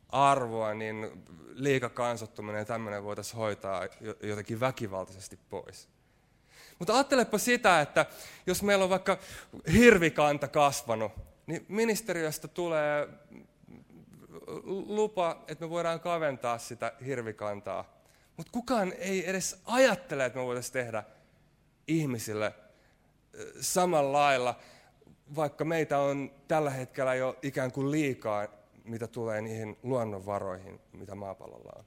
arvoa, 0.09 0.75
niin 0.75 1.25
liikakansottuminen 1.55 2.59
ja 2.59 2.65
tämmöinen 2.65 3.05
voitaisiin 3.05 3.37
hoitaa 3.37 3.89
jotenkin 4.23 4.61
väkivaltaisesti 4.61 5.39
pois. 5.51 5.89
Mutta 6.79 6.95
ajattelepa 6.95 7.39
sitä, 7.39 7.81
että 7.81 8.07
jos 8.47 8.63
meillä 8.63 8.85
on 8.85 8.91
vaikka 8.91 9.19
hirvikanta 9.73 10.49
kasvanut, 10.49 11.13
niin 11.47 11.65
ministeriöstä 11.69 12.49
tulee 12.49 13.09
lupa, 14.87 15.45
että 15.49 15.65
me 15.65 15.71
voidaan 15.71 16.01
kaventaa 16.01 16.59
sitä 16.59 16.93
hirvikantaa. 17.07 18.03
Mutta 18.37 18.53
kukaan 18.53 18.93
ei 18.99 19.31
edes 19.31 19.61
ajattele, 19.65 20.25
että 20.25 20.39
me 20.39 20.45
voitaisiin 20.45 20.73
tehdä 20.73 21.05
ihmisille 21.89 22.55
samalla 23.61 24.13
lailla, 24.13 24.59
vaikka 25.37 25.65
meitä 25.65 25.99
on 25.99 26.31
tällä 26.49 26.71
hetkellä 26.71 27.15
jo 27.15 27.39
ikään 27.43 27.73
kuin 27.73 27.91
liikaa, 27.91 28.47
mitä 28.85 29.07
tulee 29.07 29.41
niihin 29.41 29.79
luonnonvaroihin, 29.83 30.81
mitä 30.93 31.15
maapallolla 31.15 31.73
on. 31.77 31.85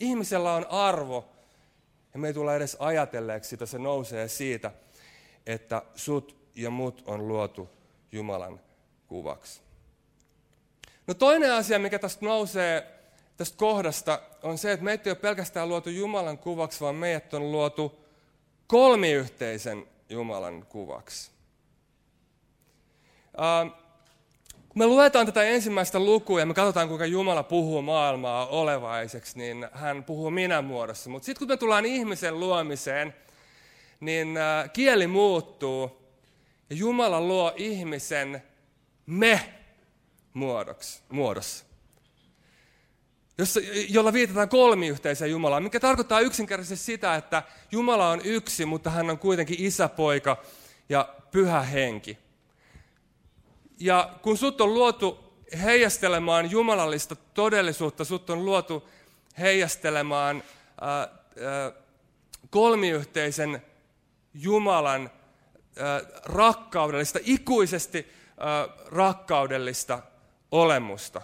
Ihmisellä 0.00 0.54
on 0.54 0.66
arvo, 0.70 1.28
ja 2.14 2.18
me 2.18 2.26
ei 2.26 2.34
tule 2.34 2.56
edes 2.56 2.76
ajatelleeksi 2.80 3.50
sitä, 3.50 3.66
se 3.66 3.78
nousee 3.78 4.28
siitä, 4.28 4.70
että 5.46 5.82
sut 5.94 6.50
ja 6.54 6.70
mut 6.70 7.02
on 7.06 7.28
luotu 7.28 7.68
Jumalan 8.12 8.60
kuvaksi. 9.06 9.67
No 11.08 11.14
toinen 11.14 11.52
asia, 11.52 11.78
mikä 11.78 11.98
tästä 11.98 12.26
nousee 12.26 12.86
tästä 13.36 13.56
kohdasta, 13.56 14.20
on 14.42 14.58
se, 14.58 14.72
että 14.72 14.84
meitä 14.84 15.02
ei 15.06 15.10
ole 15.10 15.18
pelkästään 15.18 15.68
luotu 15.68 15.90
Jumalan 15.90 16.38
kuvaksi, 16.38 16.80
vaan 16.80 16.94
meidät 16.94 17.34
on 17.34 17.52
luotu 17.52 18.04
kolmiyhteisen 18.66 19.86
Jumalan 20.08 20.66
kuvaksi. 20.66 21.30
kun 24.68 24.78
me 24.78 24.86
luetaan 24.86 25.26
tätä 25.26 25.42
ensimmäistä 25.42 25.98
lukua 25.98 26.40
ja 26.40 26.46
me 26.46 26.54
katsotaan, 26.54 26.88
kuinka 26.88 27.06
Jumala 27.06 27.42
puhuu 27.42 27.82
maailmaa 27.82 28.46
olevaiseksi, 28.46 29.38
niin 29.38 29.68
hän 29.72 30.04
puhuu 30.04 30.30
minä 30.30 30.62
muodossa. 30.62 31.10
Mutta 31.10 31.26
sitten 31.26 31.38
kun 31.38 31.48
me 31.48 31.56
tullaan 31.56 31.86
ihmisen 31.86 32.40
luomiseen, 32.40 33.14
niin 34.00 34.38
kieli 34.72 35.06
muuttuu 35.06 36.02
ja 36.70 36.76
Jumala 36.76 37.20
luo 37.20 37.52
ihmisen 37.56 38.42
me 39.06 39.57
muodoksi, 40.38 41.02
muodossa. 41.08 41.64
Jossa, 43.38 43.60
jolla 43.88 44.12
viitataan 44.12 44.48
kolmiyhteiseen 44.48 45.30
Jumalaan, 45.30 45.62
mikä 45.62 45.80
tarkoittaa 45.80 46.20
yksinkertaisesti 46.20 46.86
sitä, 46.86 47.14
että 47.14 47.42
Jumala 47.72 48.10
on 48.10 48.20
yksi, 48.24 48.64
mutta 48.64 48.90
hän 48.90 49.10
on 49.10 49.18
kuitenkin 49.18 49.56
isä, 49.60 49.88
poika 49.88 50.36
ja 50.88 51.08
pyhä 51.30 51.62
henki. 51.62 52.18
Ja 53.80 54.10
kun 54.22 54.38
sut 54.38 54.60
on 54.60 54.74
luotu 54.74 55.34
heijastelemaan 55.62 56.50
jumalallista 56.50 57.16
todellisuutta, 57.16 58.04
sut 58.04 58.30
on 58.30 58.44
luotu 58.44 58.88
heijastelemaan 59.38 60.42
ää, 60.80 60.98
ää, 60.98 61.08
kolmiyhteisen 62.50 63.62
Jumalan 64.34 65.10
ää, 65.76 66.00
rakkaudellista, 66.24 67.18
ikuisesti 67.22 68.12
ää, 68.38 68.68
rakkaudellista 68.86 70.02
olemusta. 70.50 71.20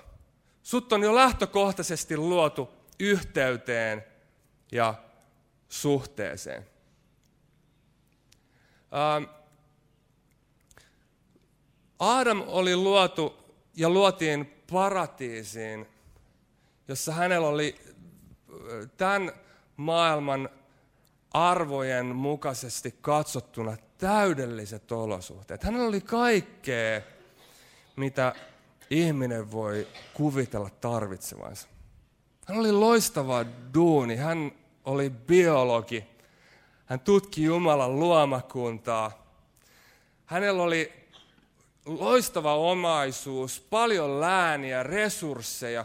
Sut 0.63 0.93
on 0.93 1.03
jo 1.03 1.15
lähtökohtaisesti 1.15 2.17
luotu 2.17 2.71
yhteyteen 3.01 4.05
ja 4.73 4.95
suhteeseen. 5.69 6.67
Ähm, 8.95 9.25
Adam 11.99 12.43
oli 12.47 12.77
luotu 12.77 13.37
ja 13.77 13.91
luotiin 13.91 14.47
paratiisiin, 14.73 15.87
jossa 16.89 17.13
hänellä 17.13 17.49
oli 17.49 17.81
äh, 17.81 18.91
tämän 18.97 19.33
maailman 19.77 20.49
arvojen 21.31 22.07
mukaisesti 22.07 22.95
katsottuna 23.01 23.77
täydelliset 23.99 24.93
olosuhteet. 24.93 25.63
Hänellä 25.63 25.89
oli 25.89 26.01
kaikkea, 26.01 27.01
mitä 27.97 28.35
ihminen 28.91 29.51
voi 29.51 29.89
kuvitella 30.15 30.71
tarvitsevansa. 30.71 31.69
Hän 32.47 32.59
oli 32.59 32.73
loistava 32.73 33.45
duuni, 33.75 34.17
hän 34.17 34.53
oli 34.85 35.11
biologi, 35.11 36.05
hän 36.87 37.01
tutki 37.01 37.43
Jumalan 37.43 37.99
luomakuntaa. 37.99 39.25
Hänellä 40.27 40.63
oli 40.63 40.93
loistava 41.87 42.55
omaisuus, 42.55 43.61
paljon 43.61 44.21
lääniä, 44.21 44.83
resursseja. 44.83 45.85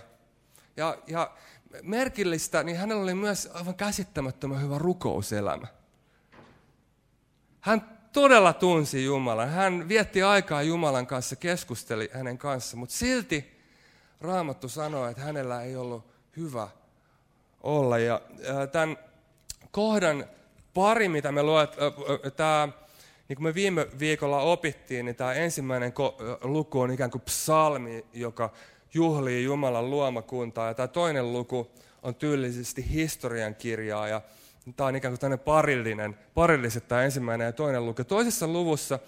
Ja, 0.78 0.98
ja 1.08 1.32
merkillistä, 1.82 2.64
niin 2.64 2.78
hänellä 2.78 3.04
oli 3.04 3.14
myös 3.14 3.50
aivan 3.54 3.76
käsittämättömän 3.76 4.62
hyvä 4.62 4.78
rukouselämä. 4.78 5.68
Hän 7.60 7.99
todella 8.14 8.54
tunsi 8.54 9.06
Jumalan. 9.06 9.50
Hän 9.50 9.90
vietti 9.90 10.24
aikaa 10.24 10.62
Jumalan 10.62 11.08
kanssa, 11.08 11.36
keskusteli 11.36 12.10
hänen 12.14 12.38
kanssaan, 12.38 12.80
mutta 12.80 12.96
silti 12.96 13.60
Raamattu 14.22 14.70
sanoi, 14.70 15.12
että 15.12 15.24
hänellä 15.24 15.64
ei 15.64 15.76
ollut 15.76 16.04
hyvä 16.38 16.68
olla. 17.64 17.98
Ja 17.98 18.22
tämän 18.72 18.98
kohdan 19.72 20.26
pari, 20.74 21.10
mitä 21.10 21.32
me 21.32 21.44
luet, 21.44 21.70
tämä, 22.36 22.70
niin 23.30 23.36
kuin 23.36 23.44
me 23.44 23.54
viime 23.54 23.88
viikolla 24.00 24.40
opittiin, 24.40 25.06
niin 25.06 25.16
tämä 25.16 25.34
ensimmäinen 25.34 25.94
luku 26.42 26.80
on 26.80 26.92
ikään 26.92 27.12
kuin 27.12 27.22
psalmi, 27.22 28.06
joka 28.14 28.50
juhlii 28.94 29.44
Jumalan 29.44 29.90
luomakuntaa. 29.90 30.68
Ja 30.68 30.74
tämä 30.74 30.88
toinen 30.88 31.34
luku 31.34 31.72
on 32.04 32.16
tyylisesti 32.16 32.92
historian 32.94 33.56
kirjaa. 33.56 34.08
Ja 34.08 34.22
Tämä 34.76 34.88
on 34.88 34.96
ikään 34.96 35.12
kuin 35.12 35.20
tämmöinen 35.20 35.46
parillinen, 35.46 36.20
parilliset 36.34 36.88
tämä 36.88 37.04
ensimmäinen 37.04 37.46
ja 37.46 37.54
toinen 37.54 37.86
luku. 37.86 38.04
Toisessa 38.04 38.48
luvussa 38.48 39.00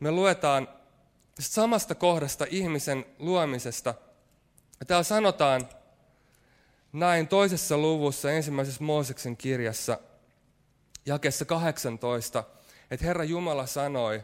me 0.00 0.10
luetaan 0.10 0.68
samasta 1.40 1.94
kohdasta 1.94 2.46
ihmisen 2.50 3.04
luomisesta. 3.18 3.94
Täällä 4.86 5.02
sanotaan 5.02 5.68
näin 6.92 7.28
toisessa 7.28 7.78
luvussa, 7.78 8.30
ensimmäisessä 8.30 8.84
Mooseksen 8.84 9.36
kirjassa, 9.36 9.98
jakessa 11.06 11.44
18, 11.44 12.44
että 12.90 13.06
Herra 13.06 13.24
Jumala 13.24 13.66
sanoi, 13.66 14.22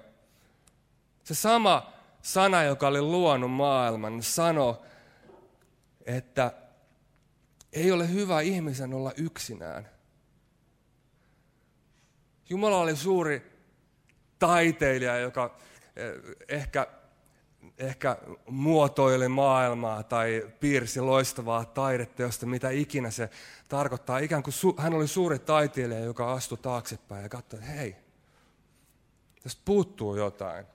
se 1.24 1.34
sama 1.34 1.92
sana, 2.22 2.62
joka 2.62 2.88
oli 2.88 3.02
luonut 3.02 3.52
maailman, 3.52 4.22
sanoi, 4.22 4.74
että 6.06 6.52
ei 7.72 7.92
ole 7.92 8.12
hyvä 8.12 8.40
ihmisen 8.40 8.94
olla 8.94 9.12
yksinään. 9.16 9.91
Jumala 12.52 12.80
oli 12.80 12.96
suuri 12.96 13.42
taiteilija, 14.38 15.18
joka 15.18 15.56
eh, 15.96 16.12
ehkä, 16.48 16.86
ehkä 17.78 18.16
muotoili 18.46 19.28
maailmaa 19.28 20.02
tai 20.02 20.48
piirsi 20.60 21.00
loistavaa 21.00 21.64
taidetta, 21.64 22.22
josta 22.22 22.46
mitä 22.46 22.70
ikinä 22.70 23.10
se 23.10 23.30
tarkoittaa. 23.68 24.18
Ikään 24.18 24.42
kuin 24.42 24.54
su, 24.54 24.74
hän 24.78 24.94
oli 24.94 25.08
suuri 25.08 25.38
taiteilija, 25.38 26.00
joka 26.00 26.32
astui 26.32 26.58
taaksepäin 26.58 27.22
ja 27.22 27.28
katsoi, 27.28 27.60
että 27.60 27.72
hei, 27.72 27.96
tästä 29.42 29.62
puuttuu 29.64 30.16
jotain. 30.16 30.66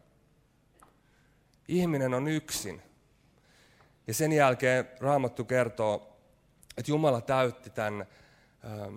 Ihminen 1.67 2.13
on 2.13 2.27
yksin. 2.27 2.81
Ja 4.07 4.13
sen 4.13 4.31
jälkeen 4.31 4.89
Raamattu 4.99 5.45
kertoo, 5.45 6.17
että 6.77 6.91
Jumala 6.91 7.21
täytti 7.21 7.69
tämän 7.69 8.07
ähm, 8.65 8.95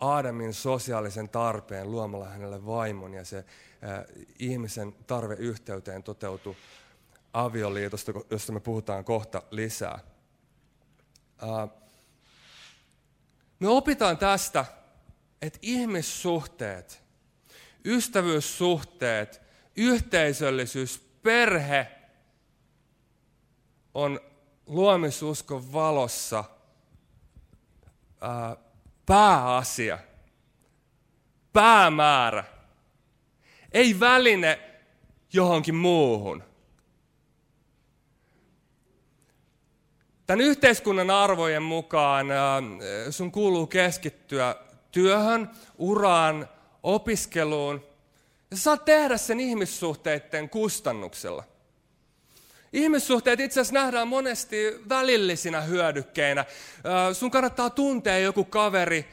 Aadamin 0.00 0.54
sosiaalisen 0.54 1.28
tarpeen 1.28 1.90
luomalla 1.90 2.28
hänelle 2.28 2.66
vaimon 2.66 3.14
ja 3.14 3.24
se 3.24 3.38
äh, 3.38 3.44
ihmisen 4.38 4.92
tarve 5.06 5.34
yhteyteen 5.34 6.02
toteutui 6.02 6.56
avioliitosta, 7.32 8.12
josta 8.30 8.52
me 8.52 8.60
puhutaan 8.60 9.04
kohta 9.04 9.42
lisää. 9.50 9.98
Äh, 11.42 11.70
me 13.60 13.68
opitaan 13.68 14.18
tästä, 14.18 14.64
että 15.42 15.58
ihmissuhteet, 15.62 17.02
ystävyyssuhteet, 17.84 19.42
yhteisöllisyys, 19.76 20.98
perhe 21.22 21.86
on 23.94 24.20
luomisuskon 24.66 25.72
valossa 25.72 26.44
äh, 28.22 28.67
pääasia. 29.08 29.98
päämäärä. 31.52 32.44
Ei 33.72 34.00
väline 34.00 34.58
johonkin 35.32 35.74
muuhun. 35.74 36.42
Tämän 40.26 40.40
yhteiskunnan 40.40 41.10
arvojen 41.10 41.62
mukaan 41.62 42.26
sun 43.10 43.32
kuuluu 43.32 43.66
keskittyä 43.66 44.56
työhön, 44.90 45.50
uraan, 45.78 46.48
opiskeluun. 46.82 47.84
Ja 48.50 48.56
sä 48.56 48.62
saat 48.62 48.84
tehdä 48.84 49.16
sen 49.16 49.40
ihmissuhteiden 49.40 50.48
kustannuksella. 50.48 51.44
Ihmissuhteet 52.72 53.40
itse 53.40 53.60
asiassa 53.60 53.74
nähdään 53.74 54.08
monesti 54.08 54.56
välillisinä 54.88 55.60
hyödykkeinä. 55.60 56.44
Sun 57.12 57.30
kannattaa 57.30 57.70
tuntea 57.70 58.18
joku 58.18 58.44
kaveri, 58.44 59.08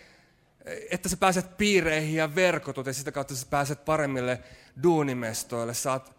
että 0.92 1.10
sä 1.10 1.18
pääset 1.18 1.58
piireihin 1.58 2.16
ja 2.16 2.36
verkotut 2.36 2.88
ja 2.88 2.94
sitä 2.94 3.12
kautta 3.12 3.36
sä 3.36 3.46
pääset 3.50 3.86
paremmille 3.86 4.40
duunimestoille, 4.84 5.74
saat 5.74 6.16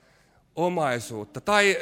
omaisuutta. 0.56 1.40
Tai 1.40 1.78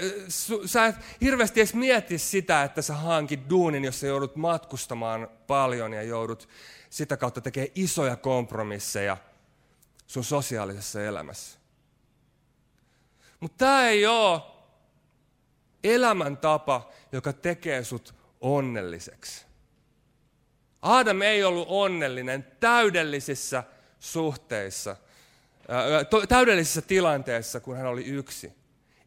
sä 0.64 0.87
et 0.87 0.97
hirveästi 1.21 1.61
edes 1.61 1.75
mieti 1.75 2.19
sitä, 2.19 2.62
että 2.62 2.83
sä 2.83 2.95
hankit 2.95 3.51
duunin, 3.51 3.85
jos 3.85 4.01
sä 4.01 4.07
joudut 4.07 4.37
matkustamaan 4.37 5.29
paljon 5.47 5.93
ja 5.93 6.03
joudut 6.03 6.49
sitä 6.90 7.17
kautta 7.17 7.40
tekemään 7.40 7.73
isoja 7.75 8.17
kompromisseja 8.17 9.17
sun 10.07 10.25
sosiaalisessa 10.25 11.03
elämässä. 11.03 11.59
Mutta 13.40 13.57
tämä 13.59 13.88
ei 13.88 14.07
ole 14.07 14.40
elämäntapa, 15.85 16.90
joka 17.12 17.33
tekee 17.33 17.85
sut 17.85 18.14
onnelliseksi. 18.40 19.44
Adam 20.83 21.23
ei 21.23 21.44
ollut 21.44 21.66
onnellinen 21.70 22.47
täydellisissä 22.61 23.64
suhteissa, 23.99 24.97
täydellisessä 26.29 26.83
tilanteessa, 26.83 27.61
kun 27.61 27.77
hän 27.77 27.87
oli 27.87 28.05
yksi. 28.05 28.53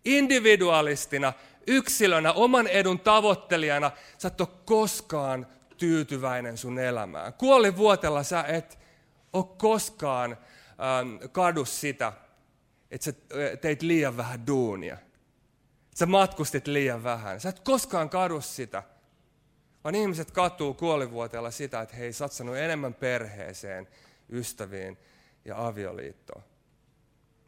Individualistina, 0.06 1.34
yksilönä, 1.68 2.34
oman 2.34 2.68
edun 2.68 3.00
tavoittelijana, 3.00 3.92
sä 4.18 4.28
et 4.28 4.42
ole 4.42 4.50
koskaan 4.66 5.48
tyytyväinen 5.78 6.58
sun 6.58 6.80
elämään. 6.80 7.34
vuotella 7.78 8.24
sä 8.24 8.44
et 8.44 8.80
ole 9.34 9.46
koskaan 9.58 10.38
kadu 11.32 11.66
sitä, 11.66 12.13
että 12.92 13.06
sä 13.06 13.13
teit 13.62 13.82
liian 13.82 14.18
vähän 14.18 14.48
duunia. 14.48 14.98
Sä 16.00 16.06
matkustit 16.06 16.68
liian 16.68 17.04
vähän. 17.04 17.40
Sä 17.40 17.50
et 17.50 17.60
koskaan 17.60 18.10
kadu 18.10 18.42
sitä. 18.42 18.84
Vaan 19.84 19.96
ihmiset 19.96 20.32
katuu 20.32 20.74
kuolivuotella 20.74 21.52
sitä, 21.52 21.82
että 21.82 21.96
he 21.96 22.06
ei 22.06 22.14
satsannut 22.14 22.58
enemmän 22.58 22.94
perheeseen, 22.94 23.88
ystäviin 24.30 24.98
ja 25.46 25.68
avioliittoon. 25.68 26.44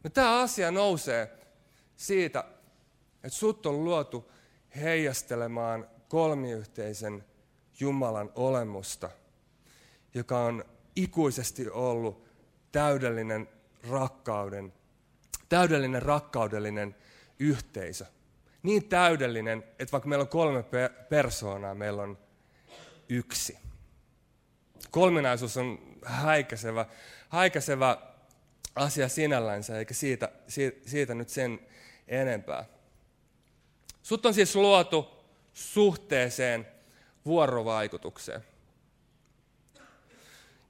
No, 0.04 0.10
tämä 0.10 0.40
asia 0.40 0.70
nousee 0.70 1.38
siitä, 1.96 2.44
että 3.14 3.38
sut 3.38 3.66
on 3.66 3.84
luotu 3.84 4.30
heijastelemaan 4.76 5.88
kolmiyhteisen 6.08 7.24
Jumalan 7.80 8.30
olemusta, 8.34 9.10
joka 10.14 10.38
on 10.38 10.64
ikuisesti 10.96 11.70
ollut 11.70 12.28
täydellinen 12.72 13.48
rakkauden, 13.90 14.72
täydellinen 15.48 16.02
rakkaudellinen 16.02 16.96
yhteisö. 17.38 18.06
Niin 18.62 18.88
täydellinen, 18.88 19.64
että 19.78 19.92
vaikka 19.92 20.08
meillä 20.08 20.22
on 20.22 20.28
kolme 20.28 20.64
persoonaa, 21.08 21.74
meillä 21.74 22.02
on 22.02 22.18
yksi. 23.08 23.58
Kolminaisuus 24.90 25.56
on 25.56 25.96
häikäisevä, 26.04 26.86
häikäisevä 27.28 27.96
asia 28.76 29.08
sinällänsä, 29.08 29.78
eikä 29.78 29.94
siitä, 29.94 30.28
siitä 30.86 31.14
nyt 31.14 31.28
sen 31.28 31.60
enempää. 32.08 32.64
Sut 34.02 34.26
on 34.26 34.34
siis 34.34 34.56
luotu 34.56 35.24
suhteeseen 35.52 36.66
vuorovaikutukseen. 37.26 38.44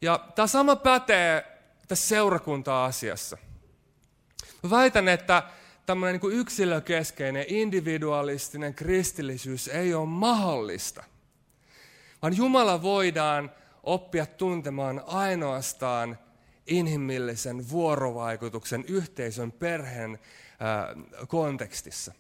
Ja 0.03 0.29
tämä 0.35 0.47
sama 0.47 0.77
pätee 0.77 1.59
tässä 1.89 2.09
seurakunta-asiassa. 2.09 3.39
Mä 4.63 4.71
väitän, 4.71 5.09
että 5.09 5.43
tämmöinen 5.91 6.21
niin 6.23 6.33
yksilökeskeinen, 6.33 7.45
individualistinen 7.49 8.75
kristillisyys 8.75 9.69
ei 9.69 9.95
ole 9.95 10.07
mahdollista. 10.07 11.05
Vaan 12.23 12.37
Jumala 12.37 12.83
voidaan 12.83 13.51
oppia 13.83 14.27
tuntemaan 14.27 15.03
ainoastaan 15.07 16.19
inhimillisen 16.67 17.71
vuorovaikutuksen, 17.71 18.85
yhteisön, 18.89 19.53
perheen 19.53 20.19
kontekstissa. 21.29 22.13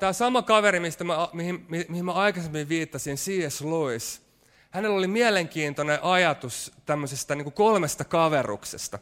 Tämä 0.00 0.12
sama 0.12 0.42
kaveri, 0.42 0.80
mistä 0.80 1.04
mä, 1.04 1.28
mihin, 1.32 1.66
mihin 1.88 2.04
mä 2.04 2.12
aikaisemmin 2.12 2.68
viittasin, 2.68 3.16
C.S. 3.16 3.60
Lewis, 3.60 4.22
hänellä 4.70 4.96
oli 4.96 5.08
mielenkiintoinen 5.08 5.98
ajatus 6.02 6.72
tämmöisestä 6.86 7.34
niin 7.34 7.52
kolmesta 7.52 8.04
kaveruksesta, 8.04 8.98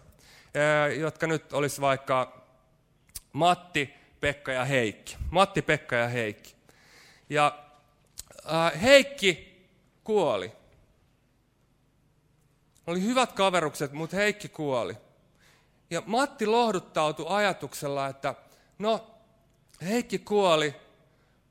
jotka 0.99 1.27
nyt 1.27 1.53
olisi 1.53 1.81
vaikka 1.81 2.40
Matti, 3.33 3.95
Pekka 4.21 4.53
ja 4.53 4.65
Heikki. 4.65 5.17
Matti, 5.31 5.63
Pekka 5.63 5.97
ja 5.97 6.09
Heikki. 6.09 6.55
Ja 7.31 7.65
Heikki 8.83 9.65
kuoli. 10.05 10.53
Oli 12.87 13.03
hyvät 13.03 13.33
kaverukset, 13.33 13.93
mutta 13.93 14.17
Heikki 14.17 14.49
kuoli. 14.49 14.97
Ja 15.91 16.03
Matti 16.07 16.47
lohduttautui 16.47 17.27
ajatuksella, 17.29 18.07
että 18.07 18.35
no, 18.79 19.07
Heikki 19.83 20.19
kuoli, 20.19 20.75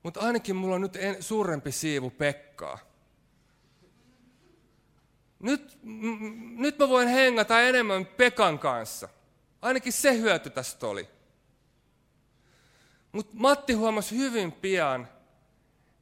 mutta 0.02 0.20
ainakin 0.20 0.56
mulla 0.56 0.74
on 0.74 0.80
nyt 0.80 0.96
en, 0.96 1.22
suurempi 1.22 1.72
siivu 1.72 2.10
Pekkaa. 2.10 2.78
Nyt, 5.38 5.78
m- 5.82 6.62
nyt 6.62 6.78
mä 6.78 6.88
voin 6.88 7.08
hengata 7.08 7.60
enemmän 7.60 8.06
Pekan 8.06 8.58
kanssa. 8.58 9.08
Ainakin 9.62 9.92
se 9.92 10.18
hyöty 10.18 10.50
tästä 10.50 10.86
oli. 10.86 11.08
Mutta 13.12 13.32
Matti 13.36 13.72
huomasi 13.72 14.16
hyvin 14.16 14.52
pian, 14.52 15.08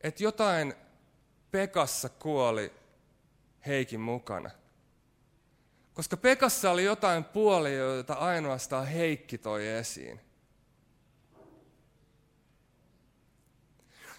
että 0.01 0.23
jotain 0.23 0.75
Pekassa 1.51 2.09
kuoli 2.09 2.73
Heikin 3.67 4.01
mukana. 4.01 4.51
Koska 5.95 6.17
Pekassa 6.17 6.71
oli 6.71 6.85
jotain 6.85 7.25
puolia, 7.25 7.79
joita 7.79 8.15
ainoastaan 8.15 8.87
Heikki 8.87 9.39
toi 9.39 9.69
esiin. 9.69 10.21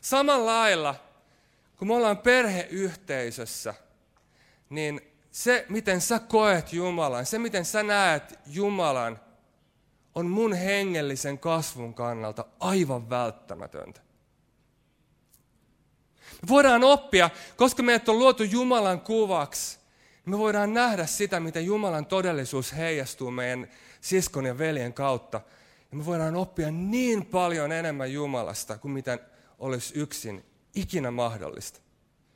Samalla 0.02 0.46
lailla, 0.46 0.96
kun 1.78 1.88
me 1.88 1.96
ollaan 1.96 2.18
perheyhteisössä, 2.18 3.74
niin 4.70 5.02
se, 5.32 5.66
miten 5.70 6.02
sä 6.02 6.20
koet 6.20 6.74
Jumalan, 6.74 7.26
se, 7.26 7.40
miten 7.40 7.66
sä 7.66 7.84
näet 7.84 8.40
Jumalan, 8.46 9.20
on 10.16 10.26
mun 10.26 10.54
hengellisen 10.54 11.40
kasvun 11.40 11.94
kannalta 11.94 12.46
aivan 12.60 13.10
välttämätöntä. 13.10 14.02
Me 16.42 16.48
voidaan 16.48 16.84
oppia, 16.84 17.30
koska 17.56 17.84
meidät 17.84 18.10
on 18.10 18.20
luotu 18.20 18.44
Jumalan 18.44 19.02
kuvaksi, 19.02 19.80
me 20.26 20.38
voidaan 20.38 20.74
nähdä 20.74 21.06
sitä, 21.06 21.40
miten 21.40 21.66
Jumalan 21.66 22.06
todellisuus 22.06 22.78
heijastuu 22.78 23.32
meidän 23.32 23.68
siskon 24.02 24.46
ja 24.46 24.58
veljen 24.58 24.94
kautta. 24.94 25.42
Ja 25.92 25.98
me 25.98 26.06
voidaan 26.06 26.36
oppia 26.36 26.72
niin 26.72 27.26
paljon 27.26 27.72
enemmän 27.72 28.14
Jumalasta 28.14 28.78
kuin 28.78 28.92
mitä 28.92 29.20
olisi 29.60 30.00
yksin 30.00 30.46
ikinä 30.76 31.12
mahdollista. 31.12 31.80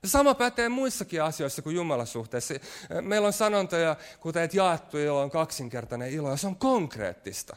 Sama 0.05 0.35
pätee 0.35 0.69
muissakin 0.69 1.23
asioissa 1.23 1.61
kuin 1.61 1.75
Jumalan 1.75 2.07
suhteessa. 2.07 2.53
Meillä 3.01 3.27
on 3.27 3.33
sanontoja, 3.33 3.95
kuten 4.19 4.43
että 4.43 4.57
jaettu 4.57 4.97
ilo 4.97 5.21
on 5.21 5.31
kaksinkertainen 5.31 6.11
ilo, 6.11 6.29
ja 6.29 6.37
se 6.37 6.47
on 6.47 6.55
konkreettista. 6.55 7.55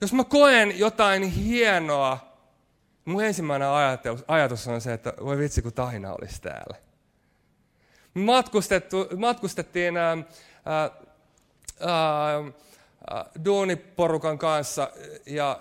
Jos 0.00 0.12
mä 0.12 0.24
koen 0.24 0.78
jotain 0.78 1.22
hienoa, 1.22 2.38
mun 3.04 3.24
ensimmäinen 3.24 3.68
ajatus 4.28 4.68
on 4.68 4.80
se, 4.80 4.92
että 4.92 5.12
voi 5.24 5.38
vitsi, 5.38 5.62
kun 5.62 5.72
Tahina 5.72 6.12
olisi 6.12 6.42
täällä. 6.42 6.76
Matkustettu, 8.14 9.08
matkustettiin 9.16 9.96
ää, 9.96 10.16
ää, 10.64 10.90
ää, 11.80 13.24
duuniporukan 13.44 14.38
kanssa 14.38 14.90
ja, 15.26 15.60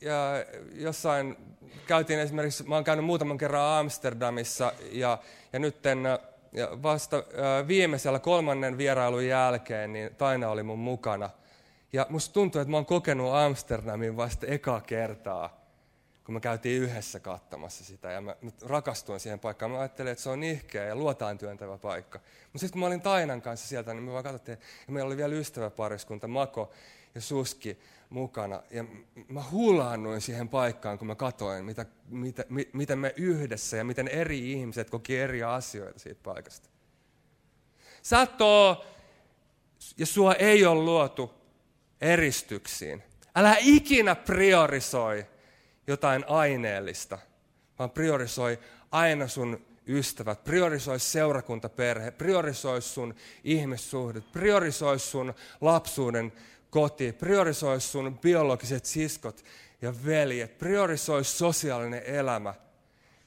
ja 0.00 0.44
jossain 0.72 1.36
käytiin 1.86 2.20
esimerkiksi, 2.20 2.64
mä 2.64 2.74
oon 2.74 2.84
käynyt 2.84 3.04
muutaman 3.04 3.38
kerran 3.38 3.78
Amsterdamissa 3.78 4.72
ja, 4.92 5.18
ja 5.52 5.58
nyt 5.58 5.76
ja 6.52 6.68
vasta 6.82 7.24
viimeisellä 7.68 8.18
kolmannen 8.18 8.78
vierailun 8.78 9.26
jälkeen 9.26 9.92
niin 9.92 10.14
Taina 10.14 10.48
oli 10.48 10.62
mun 10.62 10.78
mukana. 10.78 11.30
Ja 11.92 12.06
musta 12.08 12.32
tuntuu, 12.32 12.60
että 12.60 12.70
mä 12.70 12.76
oon 12.76 12.86
kokenut 12.86 13.34
Amsterdamin 13.34 14.16
vasta 14.16 14.46
eka 14.46 14.80
kertaa 14.80 15.62
kun 16.24 16.34
me 16.34 16.40
käytiin 16.40 16.82
yhdessä 16.82 17.20
katsomassa 17.20 17.84
sitä 17.84 18.10
ja 18.10 18.20
mä, 18.20 18.36
mä 18.42 18.50
rakastuin 18.62 19.20
siihen 19.20 19.40
paikkaan. 19.40 19.70
Mä 19.70 19.78
ajattelin, 19.78 20.12
että 20.12 20.22
se 20.22 20.30
on 20.30 20.40
nihkeä 20.40 20.84
ja 20.84 20.96
luotaan 20.96 21.38
työntävä 21.38 21.78
paikka. 21.78 22.18
Mutta 22.18 22.58
sitten 22.58 22.72
kun 22.72 22.80
mä 22.80 22.86
olin 22.86 23.00
Tainan 23.00 23.42
kanssa 23.42 23.68
sieltä, 23.68 23.94
niin 23.94 24.02
me 24.02 24.12
vaan 24.12 24.24
katsottiin, 24.24 24.58
ja 24.86 24.92
meillä 24.92 25.06
oli 25.06 25.16
vielä 25.16 25.34
ystäväpariskunta 25.34 26.28
Mako 26.28 26.72
ja 27.14 27.20
Suski 27.20 27.78
mukana. 28.12 28.62
Ja 28.70 28.84
mä 29.28 29.44
hulaannuin 29.50 30.20
siihen 30.20 30.48
paikkaan, 30.48 30.98
kun 30.98 31.06
mä 31.06 31.14
katsoin, 31.14 31.64
mitä, 31.64 31.86
mitä, 32.08 32.44
miten 32.72 32.98
me 32.98 33.14
yhdessä 33.16 33.76
ja 33.76 33.84
miten 33.84 34.08
eri 34.08 34.52
ihmiset 34.52 34.90
koki 34.90 35.18
eri 35.18 35.42
asioita 35.42 35.98
siitä 35.98 36.20
paikasta. 36.22 36.68
Oo, 38.40 38.84
ja 39.98 40.06
sua 40.06 40.34
ei 40.34 40.66
ole 40.66 40.84
luotu 40.84 41.34
eristyksiin. 42.00 43.02
Älä 43.34 43.56
ikinä 43.60 44.14
priorisoi 44.14 45.26
jotain 45.86 46.24
aineellista, 46.28 47.18
vaan 47.78 47.90
priorisoi 47.90 48.58
aina 48.90 49.28
sun 49.28 49.64
ystävät, 49.86 50.44
priorisoi 50.44 51.00
seurakuntaperhe, 51.00 52.10
priorisoi 52.10 52.82
sun 52.82 53.14
ihmissuhdet, 53.44 54.32
priorisoi 54.32 54.98
sun 54.98 55.34
lapsuuden 55.60 56.32
koti, 56.72 57.12
priorisoi 57.12 57.80
sun 57.80 58.18
biologiset 58.18 58.84
siskot 58.84 59.44
ja 59.82 59.94
veljet, 60.06 60.58
priorisoi 60.58 61.24
sosiaalinen 61.24 62.02
elämä. 62.02 62.54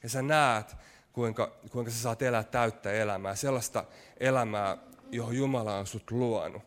Ja 0.02 0.08
sä 0.08 0.22
näet, 0.22 0.76
kuinka, 1.12 1.52
kuinka 1.70 1.90
sä 1.90 1.98
saat 1.98 2.22
elää 2.22 2.42
täyttä 2.42 2.92
elämää, 2.92 3.34
sellaista 3.34 3.84
elämää, 4.20 4.78
johon 5.10 5.36
Jumala 5.36 5.76
on 5.78 5.86
sut 5.86 6.10
luonut. 6.10 6.62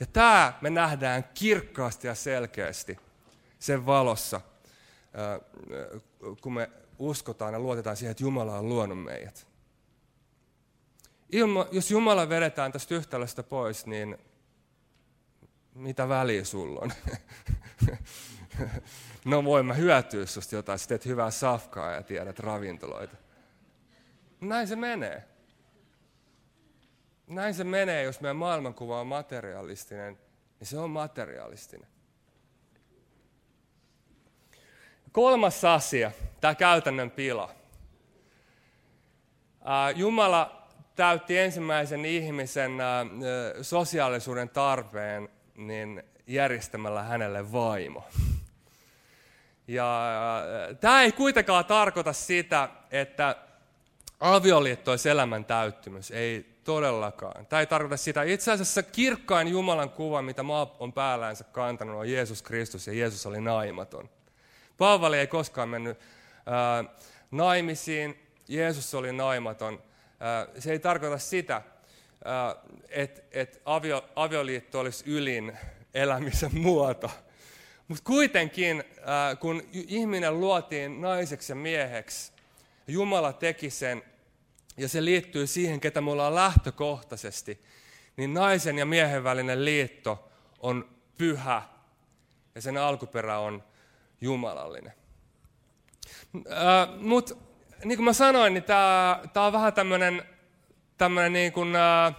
Ja 0.00 0.06
tämä 0.06 0.52
me 0.60 0.70
nähdään 0.70 1.24
kirkkaasti 1.34 2.06
ja 2.06 2.14
selkeästi 2.14 2.98
sen 3.58 3.86
valossa, 3.86 4.40
kun 6.40 6.54
me 6.54 6.70
uskotaan 6.98 7.52
ja 7.52 7.60
luotetaan 7.60 7.96
siihen, 7.96 8.10
että 8.10 8.24
Jumala 8.24 8.58
on 8.58 8.68
luonut 8.68 9.04
meidät. 9.04 9.46
Ilma, 11.32 11.66
jos 11.72 11.90
Jumala 11.90 12.28
vedetään 12.28 12.72
tästä 12.72 12.94
yhtälöstä 12.94 13.42
pois, 13.42 13.86
niin 13.86 14.18
mitä 15.74 16.08
väliä 16.08 16.44
sulla 16.44 16.80
on? 16.80 16.92
no 19.24 19.44
voin 19.44 19.66
mä 19.66 19.74
hyötyä 19.74 20.26
susta 20.26 20.54
jotain, 20.54 20.78
sä 20.78 20.88
teet 20.88 21.06
hyvää 21.06 21.30
safkaa 21.30 21.92
ja 21.92 22.02
tiedät 22.02 22.38
ravintoloita. 22.38 23.16
Näin 24.40 24.68
se 24.68 24.76
menee. 24.76 25.28
Näin 27.26 27.54
se 27.54 27.64
menee, 27.64 28.02
jos 28.02 28.20
meidän 28.20 28.36
maailmankuva 28.36 29.00
on 29.00 29.06
materialistinen, 29.06 30.18
niin 30.60 30.68
se 30.68 30.78
on 30.78 30.90
materialistinen. 30.90 31.88
Kolmas 35.12 35.64
asia, 35.64 36.12
tämä 36.40 36.54
käytännön 36.54 37.10
pila. 37.10 37.54
Jumala 39.94 40.68
täytti 40.96 41.38
ensimmäisen 41.38 42.04
ihmisen 42.04 42.72
sosiaalisuuden 43.62 44.48
tarpeen 44.48 45.28
niin 45.56 46.02
järjestämällä 46.26 47.02
hänelle 47.02 47.52
vaimo. 47.52 48.04
Ja 49.68 50.12
tämä 50.80 51.02
ei 51.02 51.12
kuitenkaan 51.12 51.64
tarkoita 51.64 52.12
sitä, 52.12 52.68
että 52.90 53.36
avioliitto 54.20 54.90
olisi 54.90 55.08
elämän 55.08 55.44
täyttymys. 55.44 56.10
Ei 56.10 56.52
todellakaan. 56.64 57.46
Tämä 57.46 57.60
ei 57.60 57.66
tarkoita 57.66 57.96
sitä. 57.96 58.22
Itse 58.22 58.52
asiassa 58.52 58.82
kirkkain 58.82 59.48
Jumalan 59.48 59.90
kuva, 59.90 60.22
mitä 60.22 60.42
maa 60.42 60.76
on 60.78 60.92
päälläänsä 60.92 61.44
kantanut, 61.44 61.96
on 61.96 62.10
Jeesus 62.10 62.42
Kristus 62.42 62.86
ja 62.86 62.92
Jeesus 62.92 63.26
oli 63.26 63.40
naimaton. 63.40 64.10
Paavali 64.78 65.18
ei 65.18 65.26
koskaan 65.26 65.68
mennyt 65.68 65.98
ää, 66.46 66.84
naimisiin, 67.30 68.28
Jeesus 68.48 68.94
oli 68.94 69.12
naimaton. 69.12 69.82
Ää, 70.20 70.46
se 70.58 70.72
ei 70.72 70.78
tarkoita 70.78 71.18
sitä, 71.18 71.62
että 72.88 73.22
et 73.32 73.62
avio, 73.64 74.04
avioliitto 74.16 74.80
olisi 74.80 75.04
ylin 75.06 75.58
elämisen 75.94 76.50
muoto. 76.58 77.10
Mutta 77.88 78.04
kuitenkin, 78.04 78.84
ää, 79.04 79.36
kun 79.36 79.62
ihminen 79.72 80.40
luotiin 80.40 81.00
naiseksi 81.00 81.52
ja 81.52 81.56
mieheksi, 81.56 82.32
Jumala 82.86 83.32
teki 83.32 83.70
sen, 83.70 84.02
ja 84.76 84.88
se 84.88 85.04
liittyy 85.04 85.46
siihen, 85.46 85.80
ketä 85.80 86.00
me 86.00 86.10
ollaan 86.10 86.34
lähtökohtaisesti, 86.34 87.64
niin 88.16 88.34
naisen 88.34 88.78
ja 88.78 88.86
miehen 88.86 89.24
välinen 89.24 89.64
liitto 89.64 90.28
on 90.60 90.88
pyhä, 91.18 91.62
ja 92.54 92.62
sen 92.62 92.76
alkuperä 92.76 93.38
on 93.38 93.64
jumalallinen. 94.20 94.92
Mutta 96.98 97.34
niin 97.84 97.98
kuin 97.98 98.04
mä 98.04 98.12
sanoin, 98.12 98.54
niin 98.54 98.64
tämä 98.64 99.46
on 99.46 99.52
vähän 99.52 99.72
tämmöinen 99.72 100.22
tämmöinen 101.02 101.32
niin 101.32 101.52
kuin, 101.52 101.76
äh, 101.76 102.14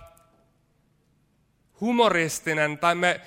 humoristinen, 1.82 2.78
tai 2.78 2.96
me, 2.96 3.22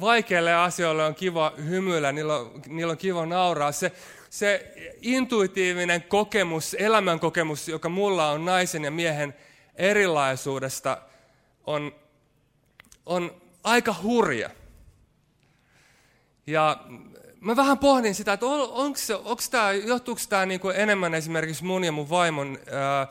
vaikeille 0.00 0.54
asioille 0.54 1.04
on 1.04 1.14
kiva 1.14 1.52
hymyillä, 1.64 2.12
niillä 2.12 2.36
on, 2.36 2.62
niillä 2.66 2.90
on 2.90 2.98
kiva 2.98 3.26
nauraa. 3.26 3.72
Se, 3.72 3.92
se 4.30 4.74
intuitiivinen 5.02 6.02
kokemus, 6.02 6.76
elämänkokemus, 6.78 7.68
joka 7.68 7.88
mulla 7.88 8.30
on 8.30 8.44
naisen 8.44 8.84
ja 8.84 8.90
miehen 8.90 9.34
erilaisuudesta, 9.74 10.98
on, 11.66 11.94
on 13.06 13.42
aika 13.64 13.94
hurja. 14.02 14.50
Ja 16.46 16.84
mä 17.40 17.56
vähän 17.56 17.78
pohdin 17.78 18.14
sitä, 18.14 18.32
että 18.32 18.46
on, 18.46 18.70
onko, 19.24 19.42
tämä, 19.50 19.72
johtuuko 19.72 20.20
tämä 20.28 20.46
niin 20.46 20.60
kuin 20.60 20.76
enemmän 20.76 21.14
esimerkiksi 21.14 21.64
mun 21.64 21.84
ja 21.84 21.92
mun 21.92 22.10
vaimon 22.10 22.58
ää, 22.72 22.98
ää, 22.98 23.06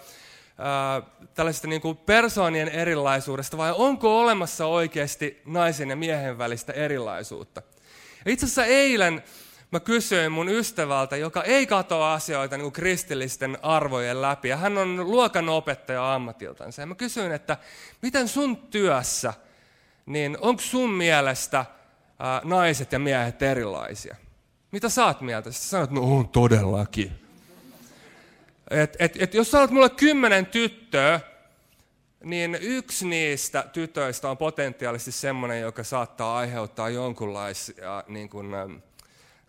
tällaisesta 1.34 1.68
niin 1.68 1.82
kuin 1.82 1.98
persoonien 1.98 2.70
erilaisuudesta, 2.70 3.58
vai 3.58 3.74
onko 3.78 4.20
olemassa 4.20 4.66
oikeasti 4.66 5.42
naisen 5.46 5.90
ja 5.90 5.96
miehen 5.96 6.38
välistä 6.38 6.74
erilaisuutta? 6.74 7.62
Itse 8.26 8.46
asiassa 8.46 8.66
eilen 8.66 9.24
mä 9.72 9.80
kysyin 9.80 10.32
mun 10.32 10.50
ystävältä, 10.50 11.18
joka 11.18 11.44
ei 11.44 11.68
katoa 11.68 12.14
asioita 12.14 12.58
niin 12.58 12.64
kuin 12.64 12.74
kristillisten 12.74 13.58
arvojen 13.62 14.22
läpi, 14.22 14.50
ja 14.50 14.58
hän 14.58 14.78
on 14.78 15.12
luokan 15.12 15.50
opettaja 15.50 16.14
ammatiltansa. 16.14 16.82
Ja 16.82 16.86
mä 16.86 16.96
kysyin, 16.96 17.32
että 17.32 17.58
miten 18.02 18.28
sun 18.28 18.58
työssä, 18.58 19.34
niin 20.06 20.38
onko 20.42 20.62
sun 20.62 20.90
mielestä 20.90 21.66
naiset 22.44 22.92
ja 22.92 23.00
miehet 23.00 23.42
erilaisia? 23.42 24.16
Mitä 24.72 24.90
sä 24.90 25.06
oot 25.06 25.22
mieltä? 25.22 25.52
Sitten 25.52 25.70
sanoit, 25.70 25.92
no 25.92 26.02
on 26.02 26.30
todellakin. 26.30 27.23
Et, 28.74 28.96
et, 29.00 29.22
et 29.22 29.34
jos 29.34 29.52
sanot 29.52 29.72
mulle 29.72 29.90
kymmenen 29.90 30.46
tyttöä, 30.46 31.20
niin 32.24 32.58
yksi 32.62 33.08
niistä 33.08 33.64
tytöistä 33.74 34.30
on 34.30 34.38
potentiaalisesti 34.38 35.12
semmoinen, 35.12 35.62
joka 35.62 35.84
saattaa 35.84 36.38
aiheuttaa 36.38 36.90
jonkunlaisia 36.90 38.04
niin 38.08 38.30
kuin, 38.30 38.54
ähm, 38.54 38.72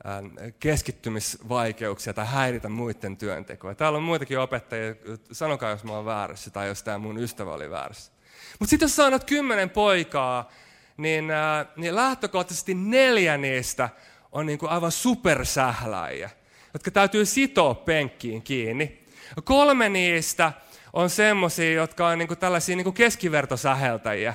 ähm, 0.07 0.27
keskittymisvaikeuksia 0.61 2.15
tai 2.15 2.27
häiritä 2.27 2.69
muiden 2.69 3.17
työntekoa. 3.17 3.75
Täällä 3.75 3.97
on 3.97 4.03
muitakin 4.03 4.39
opettajia, 4.39 4.95
sanokaa 5.33 5.71
jos 5.71 5.85
mä 5.85 5.93
oon 5.93 6.05
väärässä 6.05 6.51
tai 6.51 6.69
jos 6.69 6.83
tämä 6.83 6.99
mun 6.99 7.19
ystävä 7.19 7.53
oli 7.53 7.71
väärässä. 7.71 8.13
Mutta 8.59 8.71
sitten 8.71 8.85
jos 8.87 8.97
sanot 8.97 9.25
kymmenen 9.25 9.71
poikaa, 9.71 10.53
niin, 10.97 11.31
äh, 11.31 11.67
niin 11.77 11.95
lähtökohtaisesti 11.95 12.75
neljä 12.75 13.37
niistä 13.37 13.89
on 14.33 14.47
niin 14.47 14.59
kuin 14.59 14.71
aivan 14.71 14.93
supersähläjiä, 14.93 16.31
jotka 16.75 16.91
täytyy 16.91 17.25
sitoa 17.25 17.75
penkkiin 17.75 18.43
kiinni. 18.43 19.04
Kolme 19.45 19.89
niistä 19.89 20.53
on 20.93 21.11
semmoisia, 21.11 21.73
jotka 21.73 22.09
on 22.09 22.19
niinku 22.19 22.37
tällaisia 22.37 22.77
niinku 22.77 22.93
keskivertosäheltäjiä. 22.93 24.35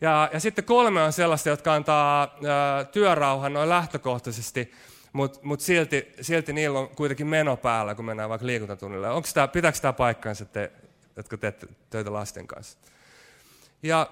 Ja, 0.00 0.30
ja 0.32 0.40
sitten 0.40 0.64
kolme 0.64 1.02
on 1.02 1.12
sellaista, 1.12 1.48
jotka 1.48 1.74
antaa 1.74 2.38
ää, 2.46 2.84
työrauhan 2.84 3.52
noin 3.52 3.68
lähtökohtaisesti, 3.68 4.72
mutta 5.12 5.40
mut 5.42 5.60
silti, 5.60 6.12
silti 6.20 6.52
niillä 6.52 6.78
on 6.78 6.88
kuitenkin 6.88 7.26
meno 7.26 7.56
päällä, 7.56 7.94
kun 7.94 8.04
mennään 8.04 8.28
vaikka 8.28 8.46
liikuntatunnille. 8.46 9.10
Onko 9.10 9.28
tämä, 9.34 9.48
pitääkö 9.48 9.78
tämä 9.78 9.92
paikkaansa, 9.92 10.44
te, 10.44 10.72
jotka 11.16 11.36
teette 11.36 11.66
töitä 11.90 12.12
lasten 12.12 12.46
kanssa? 12.46 12.78
Ja, 13.82 14.10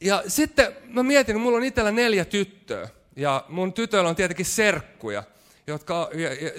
ja 0.00 0.22
sitten 0.28 0.76
mä 0.88 1.02
mietin, 1.02 1.36
että 1.36 1.42
mulla 1.42 1.56
on 1.56 1.64
itsellä 1.64 1.90
neljä 1.90 2.24
tyttöä. 2.24 2.88
Ja 3.16 3.44
mun 3.48 3.72
tytöillä 3.72 4.08
on 4.08 4.16
tietenkin 4.16 4.46
serkkuja 4.46 5.22
jotka 5.66 6.10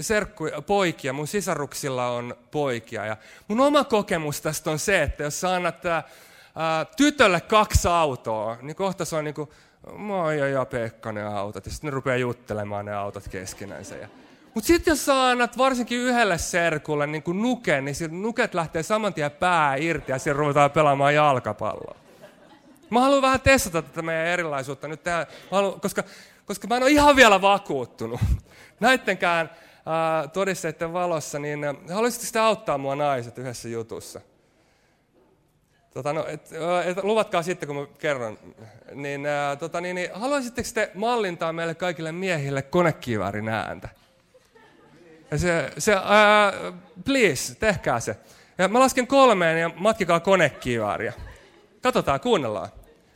serkkuja, 0.01 0.61
poikia, 0.61 1.13
mun 1.13 1.27
sisaruksilla 1.27 2.07
on 2.07 2.35
poikia. 2.51 3.05
Ja 3.05 3.17
mun 3.47 3.59
oma 3.59 3.83
kokemus 3.83 4.41
tästä 4.41 4.71
on 4.71 4.79
se, 4.79 5.03
että 5.03 5.23
jos 5.23 5.41
sä 5.41 5.55
annat 5.55 5.85
ää, 5.85 6.03
tytölle 6.97 7.41
kaksi 7.41 7.87
autoa, 7.87 8.57
niin 8.61 8.75
kohta 8.75 9.05
se 9.05 9.15
on 9.15 9.23
niin 9.23 9.35
kuin, 9.35 9.49
Maija 9.93 10.47
ja 10.47 10.65
Pekka 10.65 11.11
ne 11.11 11.23
autot, 11.23 11.65
ja 11.65 11.71
sitten 11.71 11.87
ne 11.87 11.91
rupeaa 11.91 12.17
juttelemaan 12.17 12.85
ne 12.85 12.95
autot 12.95 13.27
keskenänsä. 13.29 13.95
Ja 13.95 14.07
mutta 14.53 14.67
sitten 14.67 14.91
jos 14.91 15.05
sä 15.05 15.29
annat 15.29 15.57
varsinkin 15.57 15.99
yhdelle 15.99 16.37
serkulle 16.37 17.07
niin 17.07 17.23
kuin 17.23 17.41
nuken, 17.41 17.85
niin 17.85 17.95
nuket 18.21 18.53
lähtee 18.53 18.83
saman 18.83 19.13
tien 19.13 19.31
pää 19.31 19.75
irti 19.75 20.11
ja 20.11 20.19
siellä 20.19 20.39
ruvetaan 20.39 20.71
pelaamaan 20.71 21.15
jalkapalloa. 21.15 21.95
Mä 22.89 23.01
haluan 23.01 23.21
vähän 23.21 23.41
testata 23.41 23.81
tätä 23.81 24.01
meidän 24.01 24.27
erilaisuutta 24.27 24.87
nyt, 24.87 25.03
tähän, 25.03 25.25
koska, 25.81 26.03
koska 26.45 26.67
mä 26.67 26.77
en 26.77 26.83
ole 26.83 26.91
ihan 26.91 27.15
vielä 27.15 27.41
vakuuttunut 27.41 28.19
näittenkään 28.79 29.49
todisteiden 30.33 30.93
valossa, 30.93 31.39
niin 31.39 31.59
haluaisitteko 31.93 32.33
te 32.33 32.39
auttaa 32.39 32.77
mua 32.77 32.95
naiset 32.95 33.37
yhdessä 33.37 33.69
jutussa? 33.69 34.21
Tota, 35.93 36.13
no, 36.13 36.25
et, 36.27 36.49
et, 36.85 37.03
luvatkaa 37.03 37.43
sitten, 37.43 37.67
kun 37.67 37.75
mä 37.75 37.85
kerron. 37.99 38.39
Niin, 38.93 39.25
ää, 39.25 39.55
tota, 39.55 39.81
niin, 39.81 39.95
niin, 39.95 40.09
haluaisitteko 40.13 40.69
te 40.73 40.91
mallintaa 40.93 41.53
meille 41.53 41.75
kaikille 41.75 42.11
miehille 42.11 42.61
konekiväärin 42.61 43.49
ääntä? 43.49 43.89
Ja 45.31 45.37
se, 45.37 45.71
se 45.77 45.93
ää, 45.93 46.53
please, 47.05 47.55
tehkää 47.55 47.99
se. 47.99 48.15
Ja 48.57 48.67
mä 48.67 48.79
lasken 48.79 49.07
kolmeen 49.07 49.61
ja 49.61 49.69
matkikaa 49.75 50.19
konekivääriä. 50.19 51.13
Katsotaan, 51.81 52.19
kuunnellaan. 52.19 52.69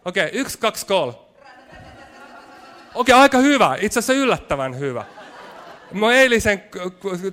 Okei, 0.05 0.27
okay, 0.27 0.39
yksi, 0.39 0.57
kaksi, 0.57 0.85
kolme. 0.85 1.13
Okei, 1.13 3.13
okay, 3.13 3.21
aika 3.21 3.37
hyvä. 3.37 3.77
Itse 3.81 3.99
asiassa 3.99 4.23
yllättävän 4.23 4.79
hyvä. 4.79 5.05
Mä 5.91 6.13
eilisen 6.13 6.63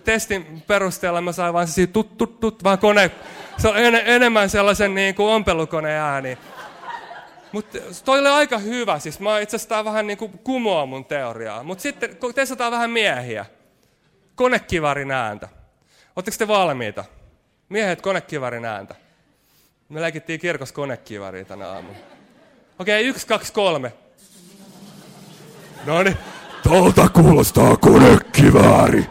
testin 0.04 0.62
perusteella 0.66 1.20
mä 1.20 1.32
sain 1.32 1.54
vaan 1.54 1.68
siis 1.68 1.90
tut, 1.92 2.18
tut, 2.18 2.40
tut, 2.40 2.64
vaan 2.64 2.78
kone. 2.78 3.10
Se 3.58 3.68
on 3.68 3.76
en, 3.76 3.94
enemmän 3.94 4.50
sellaisen 4.50 4.94
niin 4.94 5.14
kuin 5.14 5.28
ompelukone 5.28 5.98
ääni. 5.98 6.38
Mutta 7.52 7.78
toi 8.04 8.18
oli 8.18 8.28
aika 8.28 8.58
hyvä, 8.58 8.98
siis 8.98 9.20
mä 9.20 9.40
itse 9.40 9.56
asiassa 9.56 9.84
vähän 9.84 10.06
niin 10.06 10.18
kuin 10.18 10.38
kumoa 10.44 10.86
mun 10.86 11.04
teoriaa. 11.04 11.62
Mutta 11.62 11.82
sitten 11.82 12.16
testataan 12.34 12.72
vähän 12.72 12.90
miehiä. 12.90 13.46
Konekivarin 14.34 15.10
ääntä. 15.10 15.48
Oletteko 16.16 16.36
te 16.38 16.48
valmiita? 16.48 17.04
Miehet 17.68 18.00
konekivarin 18.00 18.64
ääntä. 18.64 18.94
Me 19.88 20.00
leikittiin 20.00 20.40
kirkossa 20.40 20.74
konekivaria 20.74 21.44
tänä 21.44 21.68
aamulla. 21.68 21.98
Okei, 22.78 23.00
okay, 23.00 23.10
yksi, 23.10 23.26
kaksi, 23.26 23.52
kolme. 23.52 23.92
No 25.84 26.02
niin. 26.02 26.16
Tolta 26.68 27.08
kuulostaa 27.08 27.76
konekivääri. 27.76 29.06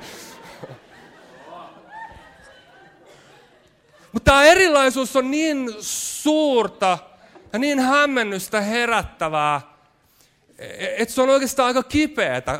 Mutta 4.11 4.31
tämä 4.31 4.43
erilaisuus 4.43 5.15
on 5.15 5.31
niin 5.31 5.75
suurta 5.79 6.97
ja 7.53 7.59
niin 7.59 7.79
hämmennystä 7.79 8.61
herättävää, 8.61 9.61
että 10.97 11.13
se 11.13 11.21
on 11.21 11.29
oikeastaan 11.29 11.67
aika 11.67 11.83
kipeätä. 11.83 12.59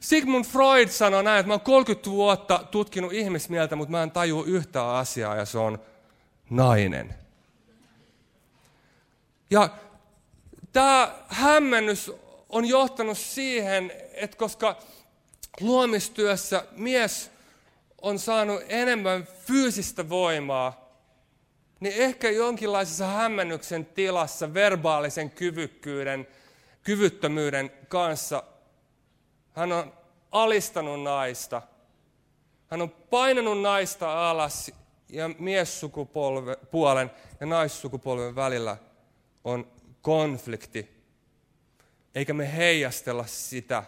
Sigmund 0.00 0.44
Freud 0.44 0.88
sanoi 0.88 1.24
näin, 1.24 1.40
että 1.40 1.48
mä 1.48 1.54
oon 1.54 1.60
30 1.60 2.10
vuotta 2.10 2.64
tutkinut 2.70 3.12
ihmismieltä, 3.12 3.76
mutta 3.76 3.92
mä 3.92 4.02
en 4.02 4.10
tajua 4.10 4.44
yhtä 4.46 4.90
asiaa 4.90 5.36
ja 5.36 5.44
se 5.44 5.58
on 5.58 5.78
nainen. 6.50 7.14
Ja 9.50 9.68
tämä 10.72 11.14
hämmennys 11.28 12.12
on 12.48 12.64
johtanut 12.64 13.18
siihen, 13.18 13.92
että 14.20 14.36
koska 14.36 14.76
luomistyössä 15.60 16.64
mies 16.76 17.30
on 18.02 18.18
saanut 18.18 18.62
enemmän 18.68 19.26
fyysistä 19.46 20.08
voimaa, 20.08 20.90
niin 21.80 21.94
ehkä 21.96 22.30
jonkinlaisessa 22.30 23.06
hämmennyksen 23.06 23.86
tilassa 23.86 24.54
verbaalisen 24.54 25.30
kyvykkyyden, 25.30 26.28
kyvyttömyyden 26.82 27.70
kanssa 27.88 28.42
hän 29.52 29.72
on 29.72 29.92
alistanut 30.32 31.02
naista. 31.02 31.62
Hän 32.66 32.82
on 32.82 32.90
painanut 32.90 33.60
naista 33.60 34.30
alas 34.30 34.70
ja 35.08 35.28
miessukupuolen 35.38 37.10
ja 37.40 37.46
naissukupolven 37.46 38.34
välillä 38.34 38.76
on 39.44 39.66
konflikti 40.02 41.00
eikä 42.14 42.34
me 42.34 42.56
heijastella 42.56 43.26
sitä 43.26 43.84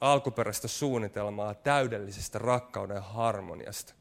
alkuperäistä 0.00 0.68
suunnitelmaa 0.68 1.54
täydellisestä 1.54 2.38
rakkauden 2.38 3.02
harmoniasta. 3.02 3.94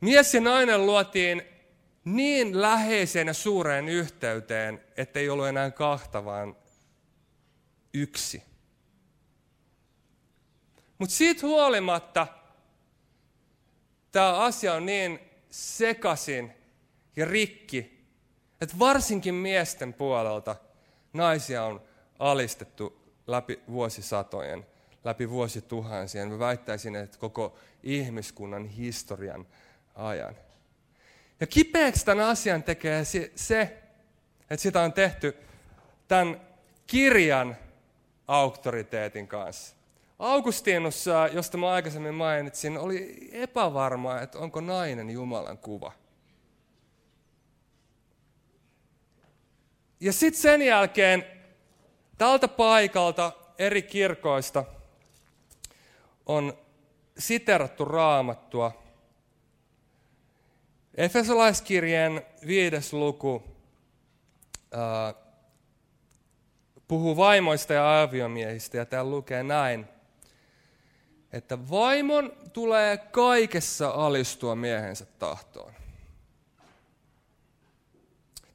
Mies 0.00 0.34
ja 0.34 0.40
nainen 0.40 0.86
luotiin 0.86 1.42
niin 2.04 2.60
läheiseen 2.60 3.26
ja 3.26 3.34
suureen 3.34 3.88
yhteyteen, 3.88 4.84
ettei 4.96 5.28
ollut 5.28 5.46
enää 5.46 5.70
kahta, 5.70 6.24
vaan 6.24 6.56
yksi. 7.94 8.42
Mutta 10.98 11.14
siitä 11.14 11.46
huolimatta 11.46 12.26
tämä 14.12 14.38
asia 14.38 14.74
on 14.74 14.86
niin 14.86 15.20
sekasin 15.50 16.52
ja 17.16 17.24
rikki, 17.24 18.06
että 18.60 18.78
varsinkin 18.78 19.34
miesten 19.34 19.94
puolelta 19.94 20.56
naisia 21.12 21.64
on 21.64 21.89
alistettu 22.20 23.00
läpi 23.26 23.60
vuosisatojen, 23.70 24.66
läpi 25.04 25.30
vuosituhansien. 25.30 26.28
Mä 26.28 26.38
väittäisin, 26.38 26.96
että 26.96 27.18
koko 27.18 27.58
ihmiskunnan 27.82 28.64
historian 28.64 29.46
ajan. 29.94 30.34
Ja 31.40 31.46
kipeäksi 31.46 32.04
tämän 32.04 32.26
asian 32.26 32.62
tekee 32.62 33.04
se, 33.34 33.82
että 34.40 34.62
sitä 34.62 34.80
on 34.82 34.92
tehty 34.92 35.36
tämän 36.08 36.40
kirjan 36.86 37.56
auktoriteetin 38.28 39.28
kanssa. 39.28 39.76
Augustinus, 40.18 41.04
josta 41.32 41.58
mä 41.58 41.70
aikaisemmin 41.70 42.14
mainitsin, 42.14 42.78
oli 42.78 43.28
epävarma, 43.32 44.20
että 44.20 44.38
onko 44.38 44.60
nainen 44.60 45.10
Jumalan 45.10 45.58
kuva. 45.58 45.92
Ja 50.00 50.12
sitten 50.12 50.42
sen 50.42 50.62
jälkeen 50.62 51.39
tältä 52.20 52.48
paikalta 52.48 53.32
eri 53.58 53.82
kirkoista 53.82 54.64
on 56.26 56.58
siterattu 57.18 57.84
raamattua. 57.84 58.82
Efesolaiskirjeen 60.94 62.26
viides 62.46 62.92
luku 62.92 63.42
ää, 64.72 65.14
puhuu 66.88 67.16
vaimoista 67.16 67.72
ja 67.72 68.02
aviomiehistä 68.02 68.78
ja 68.78 68.86
täällä 68.86 69.10
lukee 69.10 69.42
näin, 69.42 69.86
että 71.32 71.70
vaimon 71.70 72.32
tulee 72.52 72.96
kaikessa 72.96 73.88
alistua 73.88 74.54
miehensä 74.54 75.06
tahtoon. 75.18 75.72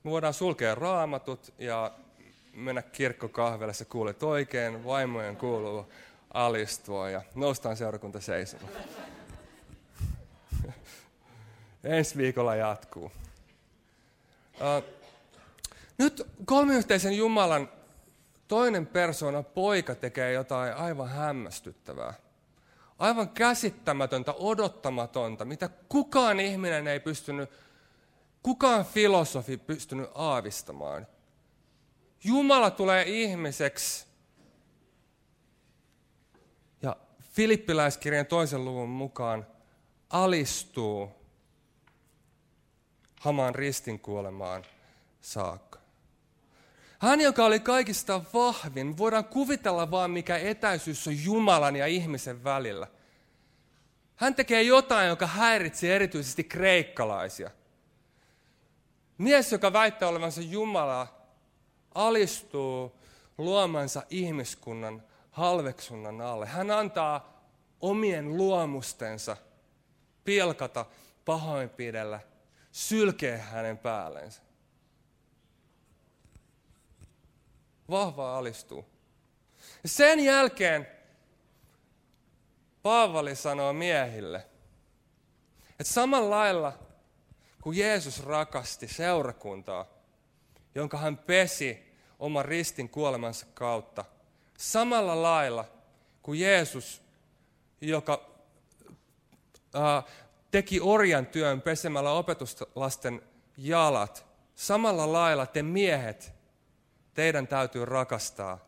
Me 0.04 0.12
voidaan 0.12 0.34
sulkea 0.34 0.76
raamatut 0.76 1.54
ja 1.58 1.92
mennä 2.56 2.82
kirkkokahvelle, 2.82 3.74
sä 3.74 3.86
kuulet 3.86 4.24
oikein, 4.24 4.86
vaimojen 4.86 5.38
kuuluu 5.38 5.92
alistua 6.34 7.10
ja 7.10 7.22
noustaan 7.36 7.78
seurakunta 7.78 8.22
seisomaan. 8.22 8.74
Ensi 11.84 12.18
viikolla 12.18 12.56
jatkuu. 12.56 13.06
Uh, 13.06 14.84
nyt 15.98 16.28
kolmiyhteisen 16.46 17.18
Jumalan 17.18 17.70
toinen 18.48 18.88
persona, 18.88 19.44
poika, 19.44 19.96
tekee 19.96 20.32
jotain 20.32 20.74
aivan 20.74 21.10
hämmästyttävää. 21.10 22.14
Aivan 23.00 23.30
käsittämätöntä, 23.30 24.34
odottamatonta, 24.34 25.46
mitä 25.46 25.70
kukaan 25.90 26.40
ihminen 26.40 26.88
ei 26.88 27.00
pystynyt 27.00 27.50
kukaan 28.44 28.86
filosofi 28.86 29.58
pystynyt 29.58 30.10
aavistamaan. 30.16 31.08
Jumala 32.24 32.72
tulee 32.72 33.04
ihmiseksi. 33.08 34.06
Ja 36.82 36.96
Filippiläiskirjan 37.22 38.26
toisen 38.26 38.66
luvun 38.66 38.90
mukaan 38.90 39.48
alistuu 40.10 41.12
hamaan 43.20 43.56
ristin 43.56 44.00
kuolemaan 44.00 44.64
saakka. 45.22 45.80
Hän, 47.00 47.22
joka 47.22 47.46
oli 47.46 47.60
kaikista 47.60 48.22
vahvin, 48.34 48.98
voidaan 48.98 49.26
kuvitella 49.26 49.92
vaan 49.92 50.12
mikä 50.12 50.38
etäisyys 50.38 51.08
on 51.08 51.24
Jumalan 51.24 51.76
ja 51.76 51.88
ihmisen 51.88 52.44
välillä. 52.44 52.88
Hän 54.16 54.36
tekee 54.36 54.64
jotain, 54.64 55.08
joka 55.08 55.28
häiritsee 55.28 55.96
erityisesti 55.96 56.44
kreikkalaisia– 56.44 57.52
Mies, 59.18 59.52
joka 59.52 59.74
väittää 59.74 60.10
olevansa 60.10 60.42
Jumala, 60.42 61.15
alistuu 61.96 62.96
luomansa 63.38 64.04
ihmiskunnan 64.10 65.04
halveksunnan 65.32 66.22
alle. 66.22 66.46
Hän 66.46 66.72
antaa 66.72 67.44
omien 67.82 68.38
luomustensa 68.38 69.38
pilkata, 70.24 70.86
pahoinpidellä, 71.26 72.20
sylkeä 72.72 73.38
hänen 73.38 73.78
päällensä. 73.78 74.42
Vahva 77.90 78.38
alistuu. 78.38 78.86
Sen 79.86 80.20
jälkeen 80.20 80.88
Paavali 82.86 83.36
sanoo 83.36 83.74
miehille, 83.74 84.46
että 85.70 85.94
samalla 85.94 86.30
lailla 86.30 86.80
kun 87.62 87.78
Jeesus 87.78 88.24
rakasti 88.24 88.88
seurakuntaa, 88.88 89.86
jonka 90.76 90.98
hän 90.98 91.18
pesi 91.18 91.85
oman 92.20 92.46
ristin 92.46 92.90
kuolemansa 92.90 93.46
kautta, 93.54 94.06
samalla 94.58 95.22
lailla 95.22 95.66
kuin 96.22 96.40
Jeesus, 96.40 97.02
joka 97.82 98.30
ää, 99.74 100.04
teki 100.52 100.80
orjan 100.80 101.26
työn 101.26 101.62
pesemällä 101.62 102.12
opetuslasten 102.12 103.22
jalat. 103.58 104.26
Samalla 104.56 105.14
lailla 105.14 105.46
te 105.46 105.64
miehet, 105.64 106.34
teidän 107.14 107.48
täytyy 107.48 107.86
rakastaa 107.86 108.60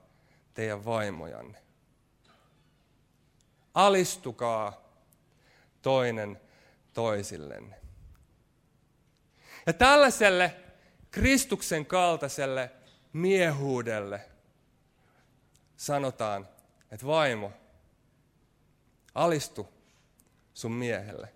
teidän 0.53 0.85
vaimojanne. 0.85 1.61
Alistukaa 3.73 4.81
toinen 5.81 6.41
toisillenne. 6.93 7.75
Ja 9.65 9.73
tällaiselle 9.73 10.55
Kristuksen 11.11 11.85
kaltaiselle 11.85 12.71
miehuudelle 13.13 14.21
sanotaan, 15.77 16.47
että 16.91 17.05
vaimo, 17.05 17.51
alistu 19.15 19.67
sun 20.53 20.71
miehelle. 20.71 21.29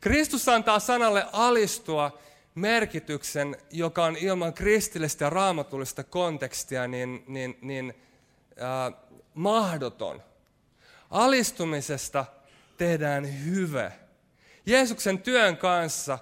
Kristus 0.00 0.48
antaa 0.48 0.78
sanalle 0.78 1.26
alistua 1.32 2.18
merkityksen, 2.54 3.56
joka 3.70 4.04
on 4.04 4.16
ilman 4.16 4.54
kristillistä 4.54 5.24
ja 5.24 5.30
raamatullista 5.30 6.04
kontekstia 6.04 6.88
niin, 6.88 7.24
niin, 7.26 7.58
niin 7.62 7.94
äh, 8.62 9.00
mahdoton. 9.34 10.22
Alistumisesta 11.10 12.24
tehdään 12.76 13.44
hyve. 13.44 13.92
Jeesuksen 14.66 15.18
työn 15.18 15.56
kanssa 15.56 16.18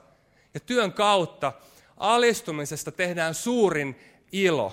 ja 0.54 0.60
työn 0.60 0.92
kautta 0.92 1.52
alistumisesta 1.96 2.92
tehdään 2.92 3.34
suurin 3.34 3.96
ilo. 4.32 4.72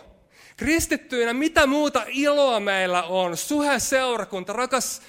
Kristittyinä 0.57 1.33
mitä 1.33 1.67
muuta 1.67 2.03
iloa 2.07 2.59
meillä 2.59 3.03
on? 3.03 3.37
Suhe 3.37 3.79
seurakunta, 3.79 4.53
rakas 4.53 5.01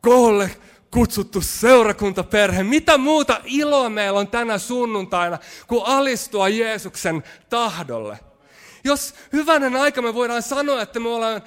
koolle 0.00 0.50
kutsuttu 0.90 1.40
seurakuntaperhe. 1.40 2.62
Mitä 2.62 2.98
muuta 2.98 3.40
iloa 3.44 3.90
meillä 3.90 4.18
on 4.18 4.28
tänä 4.28 4.58
sunnuntaina 4.58 5.38
kuin 5.66 5.86
alistua 5.86 6.48
Jeesuksen 6.48 7.24
tahdolle? 7.50 8.18
Jos 8.84 9.14
hyvänen 9.32 9.76
aika 9.76 10.02
me 10.02 10.14
voidaan 10.14 10.42
sanoa, 10.42 10.82
että 10.82 11.00
me 11.00 11.08
ollaan 11.08 11.42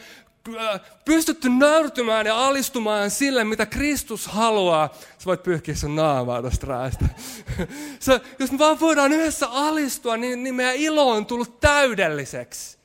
pystytty 1.05 1.49
nöyrtymään 1.49 2.25
ja 2.25 2.47
alistumaan 2.47 3.11
sille, 3.11 3.43
mitä 3.43 3.65
Kristus 3.65 4.27
haluaa. 4.27 4.93
Sä 5.17 5.25
voit 5.25 5.43
pyyhkiä 5.43 5.75
sun 5.75 5.95
naamaa 5.95 6.41
tuosta 6.41 6.67
räästä. 6.67 7.05
jos 8.39 8.51
me 8.51 8.57
vaan 8.57 8.79
voidaan 8.79 9.13
yhdessä 9.13 9.47
alistua, 9.47 10.17
niin, 10.17 10.43
niin 10.43 10.55
meidän 10.55 10.75
ilo 10.75 11.09
on 11.09 11.25
tullut 11.25 11.59
täydelliseksi. 11.59 12.80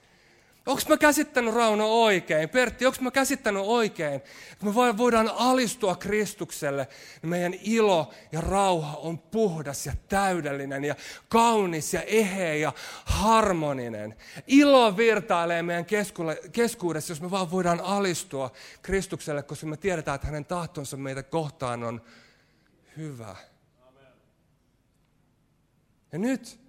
Onko 0.67 0.83
mä 0.89 0.97
käsittänyt 0.97 1.55
Rauno 1.55 2.03
oikein? 2.03 2.49
Pertti, 2.49 2.87
onko 2.87 2.99
mä 3.01 3.11
käsittänyt 3.11 3.62
oikein? 3.67 4.14
Että 4.53 4.64
me 4.64 4.75
voidaan 4.75 5.31
alistua 5.35 5.97
Kristukselle, 5.97 6.89
niin 7.23 7.31
meidän 7.31 7.55
ilo 7.62 8.12
ja 8.33 8.41
rauha 8.41 8.97
on 8.97 9.19
puhdas 9.19 9.87
ja 9.87 9.93
täydellinen 10.09 10.85
ja 10.85 10.97
kaunis 11.29 11.95
ja 11.95 12.03
eheä 12.03 12.55
ja 12.55 12.73
harmoninen. 13.05 14.17
Ilo 14.47 14.97
virtailee 14.97 15.62
meidän 15.62 15.87
keskuudessa, 16.53 17.11
jos 17.11 17.21
me 17.21 17.31
vaan 17.31 17.51
voidaan 17.51 17.81
alistua 17.81 18.53
Kristukselle, 18.83 19.43
koska 19.43 19.67
me 19.67 19.77
tiedetään, 19.77 20.14
että 20.14 20.27
hänen 20.27 20.45
tahtonsa 20.45 20.97
meitä 20.97 21.23
kohtaan 21.23 21.85
on 21.85 22.03
hyvä. 22.97 23.37
Ja 26.12 26.19
nyt 26.19 26.66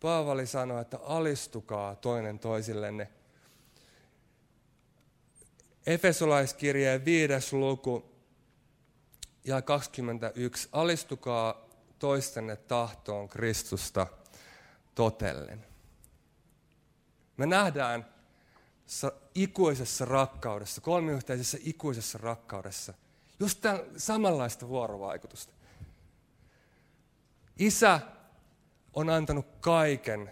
Paavali 0.00 0.46
sanoi, 0.46 0.80
että 0.80 0.98
alistukaa 0.98 1.96
toinen 1.96 2.38
toisillenne. 2.38 3.08
Efesolaiskirjeen 5.86 7.04
viides 7.04 7.52
luku 7.52 8.12
ja 9.44 9.62
21. 9.62 10.68
Alistukaa 10.72 11.68
toistenne 11.98 12.56
tahtoon 12.56 13.28
Kristusta 13.28 14.06
totellen. 14.94 15.66
Me 17.36 17.46
nähdään 17.46 18.06
ikuisessa 19.34 20.04
rakkaudessa, 20.04 20.80
kolmiyhteisessä 20.80 21.58
ikuisessa 21.60 22.18
rakkaudessa, 22.18 22.94
just 23.40 23.60
tämän 23.60 23.80
samanlaista 23.96 24.68
vuorovaikutusta. 24.68 25.52
Isä 27.58 28.00
on 28.98 29.10
antanut 29.10 29.46
kaiken 29.60 30.30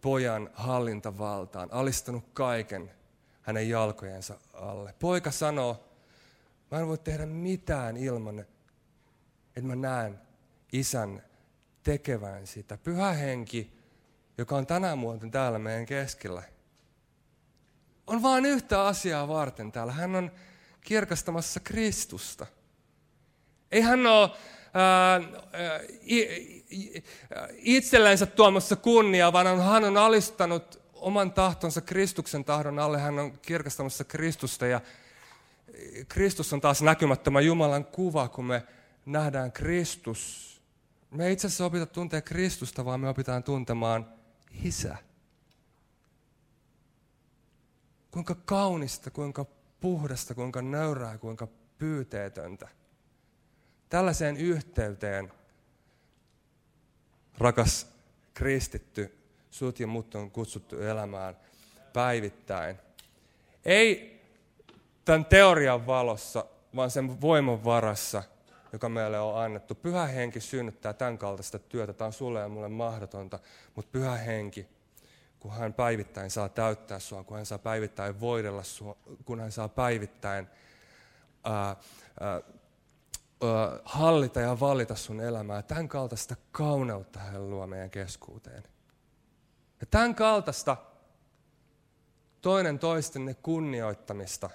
pojan 0.00 0.50
hallintavaltaan, 0.54 1.68
alistanut 1.72 2.24
kaiken 2.32 2.90
hänen 3.42 3.68
jalkojensa 3.68 4.38
alle. 4.52 4.94
Poika 4.98 5.30
sanoo, 5.30 5.84
mä 6.70 6.78
en 6.78 6.88
voi 6.88 6.98
tehdä 6.98 7.26
mitään 7.26 7.96
ilman, 7.96 8.38
että 8.38 9.62
mä 9.62 9.76
näen 9.76 10.18
isän 10.72 11.22
tekevän 11.82 12.46
sitä. 12.46 12.76
Pyhä 12.76 13.12
henki, 13.12 13.78
joka 14.38 14.56
on 14.56 14.66
tänään 14.66 14.98
muuten 14.98 15.30
täällä 15.30 15.58
meidän 15.58 15.86
keskellä, 15.86 16.42
on 18.06 18.22
vain 18.22 18.46
yhtä 18.46 18.86
asiaa 18.86 19.28
varten 19.28 19.72
täällä. 19.72 19.92
Hän 19.92 20.14
on 20.14 20.30
kirkastamassa 20.80 21.60
Kristusta. 21.60 22.46
Ei 23.70 23.80
hän 23.80 24.06
ole 24.06 24.30
itsellensä 27.56 28.26
tuomassa 28.26 28.76
kunniaa, 28.76 29.32
vaan 29.32 29.60
hän 29.60 29.84
on 29.84 29.96
alistanut 29.96 30.82
oman 30.94 31.32
tahtonsa 31.32 31.80
Kristuksen 31.80 32.44
tahdon 32.44 32.78
alle. 32.78 32.98
Hän 32.98 33.18
on 33.18 33.38
kirkastamassa 33.38 34.04
Kristusta 34.04 34.66
ja 34.66 34.80
Kristus 36.08 36.52
on 36.52 36.60
taas 36.60 36.82
näkymättömän 36.82 37.46
Jumalan 37.46 37.84
kuva, 37.84 38.28
kun 38.28 38.44
me 38.44 38.62
nähdään 39.06 39.52
Kristus. 39.52 40.52
Me 41.10 41.26
ei 41.26 41.32
itse 41.32 41.46
asiassa 41.46 41.64
opita 41.64 41.86
tuntea 41.86 42.20
Kristusta, 42.20 42.84
vaan 42.84 43.00
me 43.00 43.08
opitaan 43.08 43.42
tuntemaan 43.42 44.08
Isä. 44.64 44.96
Kuinka 48.10 48.34
kaunista, 48.34 49.10
kuinka 49.10 49.46
puhdasta, 49.80 50.34
kuinka 50.34 50.62
nöyrää, 50.62 51.18
kuinka 51.18 51.48
pyyteetöntä. 51.78 52.68
Tällaiseen 53.92 54.36
yhteyteen, 54.36 55.32
rakas 57.38 57.86
kristitty, 58.34 59.18
sut 59.50 59.80
ja 59.80 59.86
mut 59.86 60.14
on 60.14 60.30
kutsuttu 60.30 60.80
elämään 60.80 61.36
päivittäin. 61.92 62.78
Ei 63.64 64.20
tämän 65.04 65.24
teorian 65.24 65.86
valossa, 65.86 66.44
vaan 66.76 66.90
sen 66.90 67.20
voiman 67.20 67.64
varassa, 67.64 68.22
joka 68.72 68.88
meille 68.88 69.20
on 69.20 69.42
annettu. 69.42 69.74
Pyhä 69.74 70.06
henki 70.06 70.40
synnyttää 70.40 70.92
tämän 70.92 71.18
kaltaista 71.18 71.58
työtä. 71.58 71.92
Tämä 71.92 72.06
on 72.06 72.12
sulle 72.12 72.40
ja 72.40 72.48
mulle 72.48 72.68
mahdotonta, 72.68 73.38
mutta 73.74 73.90
pyhä 73.92 74.16
henki, 74.16 74.66
kun 75.40 75.52
hän 75.52 75.74
päivittäin 75.74 76.30
saa 76.30 76.48
täyttää 76.48 76.98
sua, 76.98 77.24
kun 77.24 77.36
hän 77.36 77.46
saa 77.46 77.58
päivittäin 77.58 78.20
voidella 78.20 78.62
sua, 78.62 78.96
kun 79.24 79.40
hän 79.40 79.52
saa 79.52 79.68
päivittäin 79.68 80.46
ää, 81.44 81.76
ää, 82.20 82.40
hallita 83.84 84.40
ja 84.40 84.60
valita 84.60 84.94
sun 84.94 85.20
elämää. 85.20 85.62
Tämän 85.62 85.88
kaltaista 85.88 86.36
kauneutta 86.52 87.18
hän 87.18 87.50
luo 87.50 87.66
meidän 87.66 87.90
keskuuteen. 87.90 88.62
Ja 89.80 89.86
tämän 89.86 90.14
kaltaista 90.14 90.76
toinen 92.40 92.78
toistenne 92.78 93.34
kunnioittamista 93.34 94.50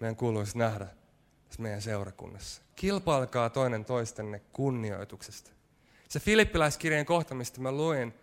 meidän 0.00 0.16
kuuluisi 0.16 0.58
nähdä 0.58 0.86
tässä 1.48 1.62
meidän 1.62 1.82
seurakunnassa. 1.82 2.62
Kilpailkaa 2.76 3.50
toinen 3.50 3.84
toistenne 3.84 4.42
kunnioituksesta. 4.52 5.50
Se 6.08 6.20
Filippiläiskirjeen 6.20 7.06
kohta, 7.06 7.34
mistä 7.34 7.60
mä 7.60 7.72
luin, 7.72 8.14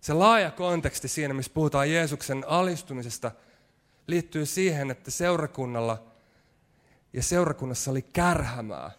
se 0.00 0.12
laaja 0.12 0.50
konteksti 0.50 1.08
siinä, 1.08 1.34
missä 1.34 1.52
puhutaan 1.54 1.90
Jeesuksen 1.90 2.44
alistumisesta, 2.46 3.30
liittyy 4.06 4.46
siihen, 4.46 4.90
että 4.90 5.10
seurakunnalla 5.10 6.02
ja 7.12 7.22
seurakunnassa 7.22 7.90
oli 7.90 8.02
kärhämää. 8.02 8.90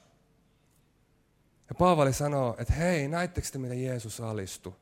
Ja 1.72 1.76
Paavali 1.76 2.14
sanoo, 2.14 2.56
että 2.58 2.74
hei, 2.74 3.08
näittekö 3.08 3.48
te, 3.52 3.58
miten 3.58 3.84
Jeesus 3.84 4.22
alistui? 4.22 4.74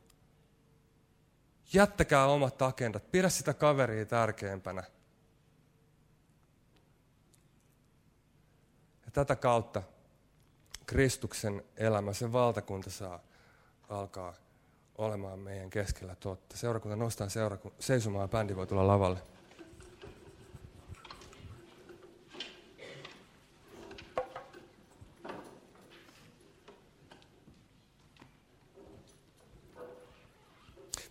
Jättäkää 1.74 2.26
omat 2.26 2.62
agendat, 2.62 3.12
pidä 3.12 3.30
sitä 3.30 3.54
kaveria 3.54 4.06
tärkeämpänä. 4.06 4.84
Ja 9.06 9.12
tätä 9.12 9.36
kautta 9.36 9.84
Kristuksen 10.86 11.64
elämä, 11.78 12.14
sen 12.14 12.34
valtakunta 12.34 12.90
saa 12.90 13.20
alkaa 13.90 14.34
olemaan 14.98 15.40
meidän 15.40 15.70
keskellä 15.70 16.16
totta. 16.16 16.58
Seurakunta 16.58 16.96
nostaa 16.96 17.30
seuraku- 17.30 17.74
seisomaan 17.80 18.24
ja 18.24 18.28
bändi 18.28 18.56
voi 18.56 18.68
tulla 18.68 18.88
lavalle. 18.88 19.20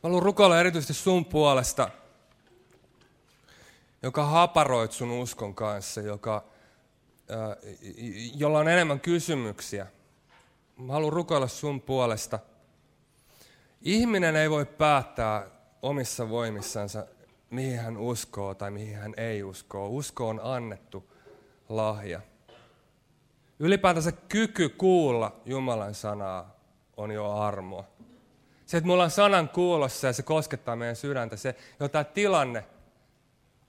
Haluan 0.02 0.22
rukoilla 0.22 0.60
erityisesti 0.60 0.94
sun 0.94 1.24
puolesta. 1.24 1.90
joka 4.02 4.24
haparoit 4.24 4.92
sun 4.92 5.10
uskon 5.10 5.54
kanssa, 5.54 6.00
joka, 6.00 6.44
jolla 8.34 8.58
on 8.58 8.68
enemmän 8.68 9.00
kysymyksiä. 9.00 9.86
Mä 10.76 10.92
haluan 10.92 11.12
rukoilla 11.12 11.48
sun 11.48 11.80
puolesta. 11.80 12.38
Ihminen 13.82 14.36
ei 14.36 14.50
voi 14.50 14.66
päättää 14.66 15.46
omissa 15.82 16.28
voimissansa, 16.28 17.06
mihin 17.50 17.78
hän 17.78 17.96
uskoo 17.96 18.54
tai 18.54 18.70
mihin 18.70 18.96
hän 18.96 19.14
ei 19.16 19.42
uskoo. 19.42 19.88
Usko 19.88 20.28
on 20.28 20.40
annettu 20.42 21.12
lahja. 21.68 22.20
Ylipäätänsä 23.58 24.12
kyky 24.12 24.68
kuulla 24.68 25.40
Jumalan 25.44 25.94
sanaa 25.94 26.56
on 26.96 27.10
jo 27.10 27.32
armoa. 27.32 27.84
Se, 28.68 28.76
että 28.76 28.86
mulla 28.86 29.04
on 29.04 29.10
sanan 29.10 29.48
kuulossa 29.48 30.06
ja 30.06 30.12
se 30.12 30.22
koskettaa 30.22 30.76
meidän 30.76 30.96
sydäntä, 30.96 31.36
se, 31.36 31.54
jo 31.80 31.88
tämä 31.88 32.04
tilanne 32.04 32.64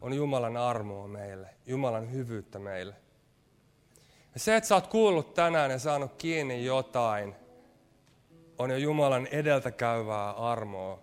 on 0.02 0.14
Jumalan 0.14 0.58
armoa 0.58 1.08
meille, 1.08 1.50
Jumalan 1.66 2.12
hyvyyttä 2.12 2.60
meille. 2.60 2.96
Ja 4.34 4.40
se, 4.40 4.56
että 4.56 4.68
sä 4.68 4.76
oot 4.76 4.88
kuullut 4.88 5.34
tänään 5.34 5.72
ja 5.72 5.80
saanut 5.80 6.14
kiinni 6.18 6.66
jotain, 6.66 7.36
on 8.58 8.70
jo 8.70 8.78
Jumalan 8.78 9.28
edeltä 9.28 9.72
käyvää 9.72 10.32
armoa 10.32 11.00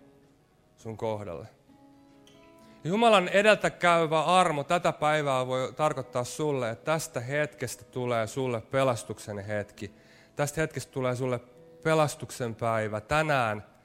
sun 0.75 0.97
kohdalle. 0.97 1.47
Jumalan 2.83 3.27
edeltä 3.27 3.69
käyvä 3.69 4.23
armo 4.23 4.63
tätä 4.63 4.91
päivää 4.91 5.47
voi 5.47 5.73
tarkoittaa 5.73 6.23
sulle, 6.23 6.69
että 6.69 6.85
tästä 6.85 7.19
hetkestä 7.19 7.83
tulee 7.83 8.27
sulle 8.27 8.61
pelastuksen 8.61 9.39
hetki. 9.39 9.91
Tästä 10.35 10.61
hetkestä 10.61 10.91
tulee 10.91 11.15
sulle 11.15 11.39
pelastuksen 11.83 12.55
päivä. 12.55 13.01
Tänään 13.01 13.76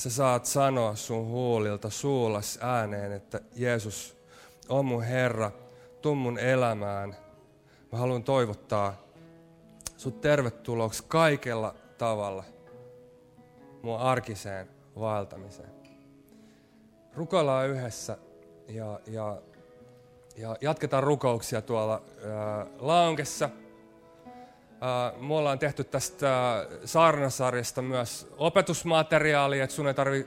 sä 0.00 0.10
saat 0.10 0.46
sanoa 0.46 0.94
sun 0.94 1.26
huulilta 1.26 1.90
suullas 1.90 2.58
ääneen, 2.62 3.12
että 3.12 3.40
Jeesus 3.56 4.16
on 4.68 4.84
mun 4.84 5.02
Herra, 5.02 5.50
tuu 6.02 6.14
mun 6.14 6.38
elämään. 6.38 7.16
Mä 7.92 7.98
haluan 7.98 8.24
toivottaa 8.24 9.02
sut 9.96 10.20
tervetulooksi 10.20 11.04
kaikella 11.08 11.74
tavalla 11.98 12.44
mun 13.82 13.98
arkiseen 13.98 14.68
vaeltamiseen. 15.00 15.70
Rukoillaan 17.14 17.68
yhdessä 17.68 18.18
ja, 18.68 19.00
ja, 19.06 19.42
ja 20.36 20.56
jatketaan 20.60 21.02
rukouksia 21.02 21.62
tuolla 21.62 22.02
ää, 22.24 22.66
launkessa– 22.78 23.50
me 25.20 25.34
ollaan 25.34 25.58
tehty 25.58 25.84
tästä 25.84 26.66
saarnasarjasta 26.84 27.82
myös 27.82 28.32
opetusmateriaalia, 28.38 29.64
että 29.64 29.76
sun 29.76 29.88
ei 29.88 29.94
tarvi, 29.94 30.26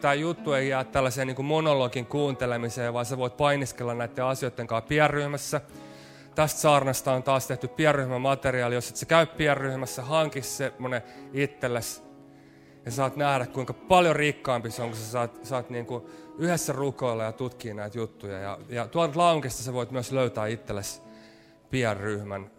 tämä 0.00 0.14
juttu 0.14 0.52
ei 0.52 0.68
jää 0.68 0.84
tällaiseen 0.84 1.26
niin 1.26 1.44
monologin 1.44 2.06
kuuntelemiseen, 2.06 2.92
vaan 2.94 3.06
sä 3.06 3.18
voit 3.18 3.36
painiskella 3.36 3.94
näiden 3.94 4.24
asioiden 4.24 4.66
kanssa 4.66 4.88
pienryhmässä. 4.88 5.60
Tästä 6.34 6.60
saarnasta 6.60 7.12
on 7.12 7.22
taas 7.22 7.46
tehty 7.46 7.68
pienryhmämateriaali, 7.68 8.74
jos 8.74 8.90
et 8.90 8.96
sä 8.96 9.06
käy 9.06 9.26
pienryhmässä, 9.26 10.02
hanki 10.02 10.42
semmonen 10.42 11.02
itsellesi 11.32 12.02
ja 12.84 12.90
saat 12.90 13.16
nähdä, 13.16 13.46
kuinka 13.46 13.72
paljon 13.72 14.16
rikkaampi 14.16 14.70
se 14.70 14.82
on, 14.82 14.88
kun 14.88 14.98
sä 14.98 15.10
saat, 15.10 15.40
saat 15.42 15.70
niin 15.70 15.86
kuin 15.86 16.04
yhdessä 16.38 16.72
rukoilla 16.72 17.24
ja 17.24 17.32
tutkia 17.32 17.74
näitä 17.74 17.98
juttuja. 17.98 18.38
Ja, 18.38 18.58
ja 18.68 18.88
tuolta 18.88 19.18
launkesta 19.18 19.62
sä 19.62 19.72
voit 19.72 19.90
myös 19.90 20.12
löytää 20.12 20.46
itsellesi 20.46 21.02
pienryhmän 21.70 22.50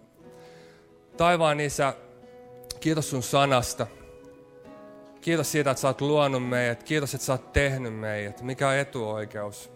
Taivaan 1.18 1.60
isä, 1.60 1.94
kiitos 2.80 3.10
sun 3.10 3.24
sanasta. 3.24 3.88
Kiitos 5.22 5.52
siitä, 5.52 5.72
että 5.72 5.82
sä 5.82 5.88
oot 5.88 6.02
luonut 6.02 6.50
meidät. 6.50 6.84
Kiitos, 6.84 7.14
että 7.14 7.26
sä 7.26 7.34
oot 7.34 7.54
tehnyt 7.54 8.00
meidät. 8.00 8.42
Mikä 8.42 8.70
on 8.70 8.76
etuoikeus? 8.76 9.72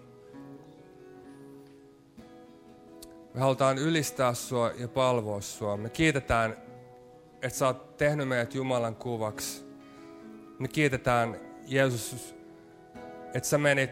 Me 3.34 3.40
halutaan 3.40 3.78
ylistää 3.78 4.34
sua 4.34 4.72
ja 4.78 4.88
palvoa 4.88 5.42
sua. 5.42 5.78
Me 5.78 5.90
kiitetään, 5.90 6.58
että 7.42 7.58
sä 7.58 7.68
oot 7.68 7.98
tehnyt 7.98 8.28
meidät 8.28 8.56
Jumalan 8.56 8.96
kuvaksi. 8.96 9.66
Me 10.60 10.68
kiitetään, 10.68 11.40
Jeesus, 11.68 12.36
että 13.34 13.50
sä 13.50 13.58
menit 13.58 13.92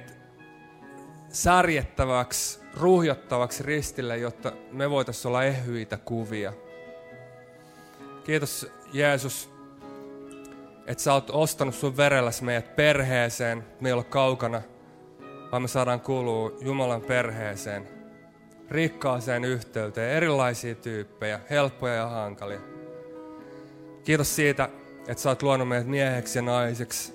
särjettäväksi, 1.30 2.60
ruhjottavaksi 2.74 3.64
ristille, 3.64 4.18
jotta 4.18 4.52
me 4.72 4.89
voitaisiin 4.89 5.28
olla 5.28 5.43
ehyitä 5.43 5.98
kuvia. 5.98 6.54
Kiitos 8.28 8.71
Jeesus, 8.93 9.49
että 10.88 11.03
sä 11.03 11.13
oot 11.13 11.30
ostanut 11.30 11.75
sun 11.75 11.97
verelläsi 11.97 12.43
meidät 12.43 12.75
perheeseen. 12.75 13.63
Me 13.82 13.89
ei 13.89 13.93
olla 13.93 14.03
kaukana, 14.03 14.61
vaan 15.51 15.61
me 15.61 15.67
saadaan 15.67 16.01
kuulua 16.01 16.51
Jumalan 16.61 17.01
perheeseen. 17.01 17.88
Rikkaaseen 18.71 19.43
yhteyteen, 19.43 20.11
erilaisia 20.11 20.75
tyyppejä, 20.75 21.39
helppoja 21.49 21.93
ja 21.93 22.07
hankalia. 22.07 22.59
Kiitos 24.03 24.36
siitä, 24.36 24.69
että 25.07 25.23
sä 25.23 25.30
oot 25.30 25.43
luonut 25.43 25.67
meidät 25.67 25.88
mieheksi 25.88 26.39
ja 26.39 26.43
naiseksi. 26.43 27.13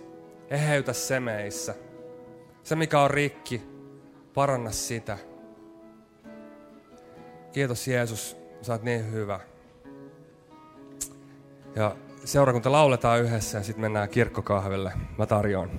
Eheytä 0.50 0.92
se 0.92 1.20
meissä. 1.20 1.74
Se, 2.62 2.76
mikä 2.76 3.00
on 3.00 3.10
rikki, 3.10 3.62
paranna 4.34 4.70
sitä. 4.70 5.18
Kiitos 7.52 7.88
Jeesus, 7.88 8.36
sä 8.62 8.72
oot 8.72 8.82
niin 8.82 9.12
hyvä. 9.12 9.51
Ja 11.76 11.96
seurakunta 12.24 12.72
lauletaan 12.72 13.22
yhdessä 13.22 13.58
ja 13.58 13.64
sitten 13.64 13.80
mennään 13.80 14.08
kirkkokahvelle. 14.08 14.92
Mä 15.18 15.26
tarjoan. 15.26 15.70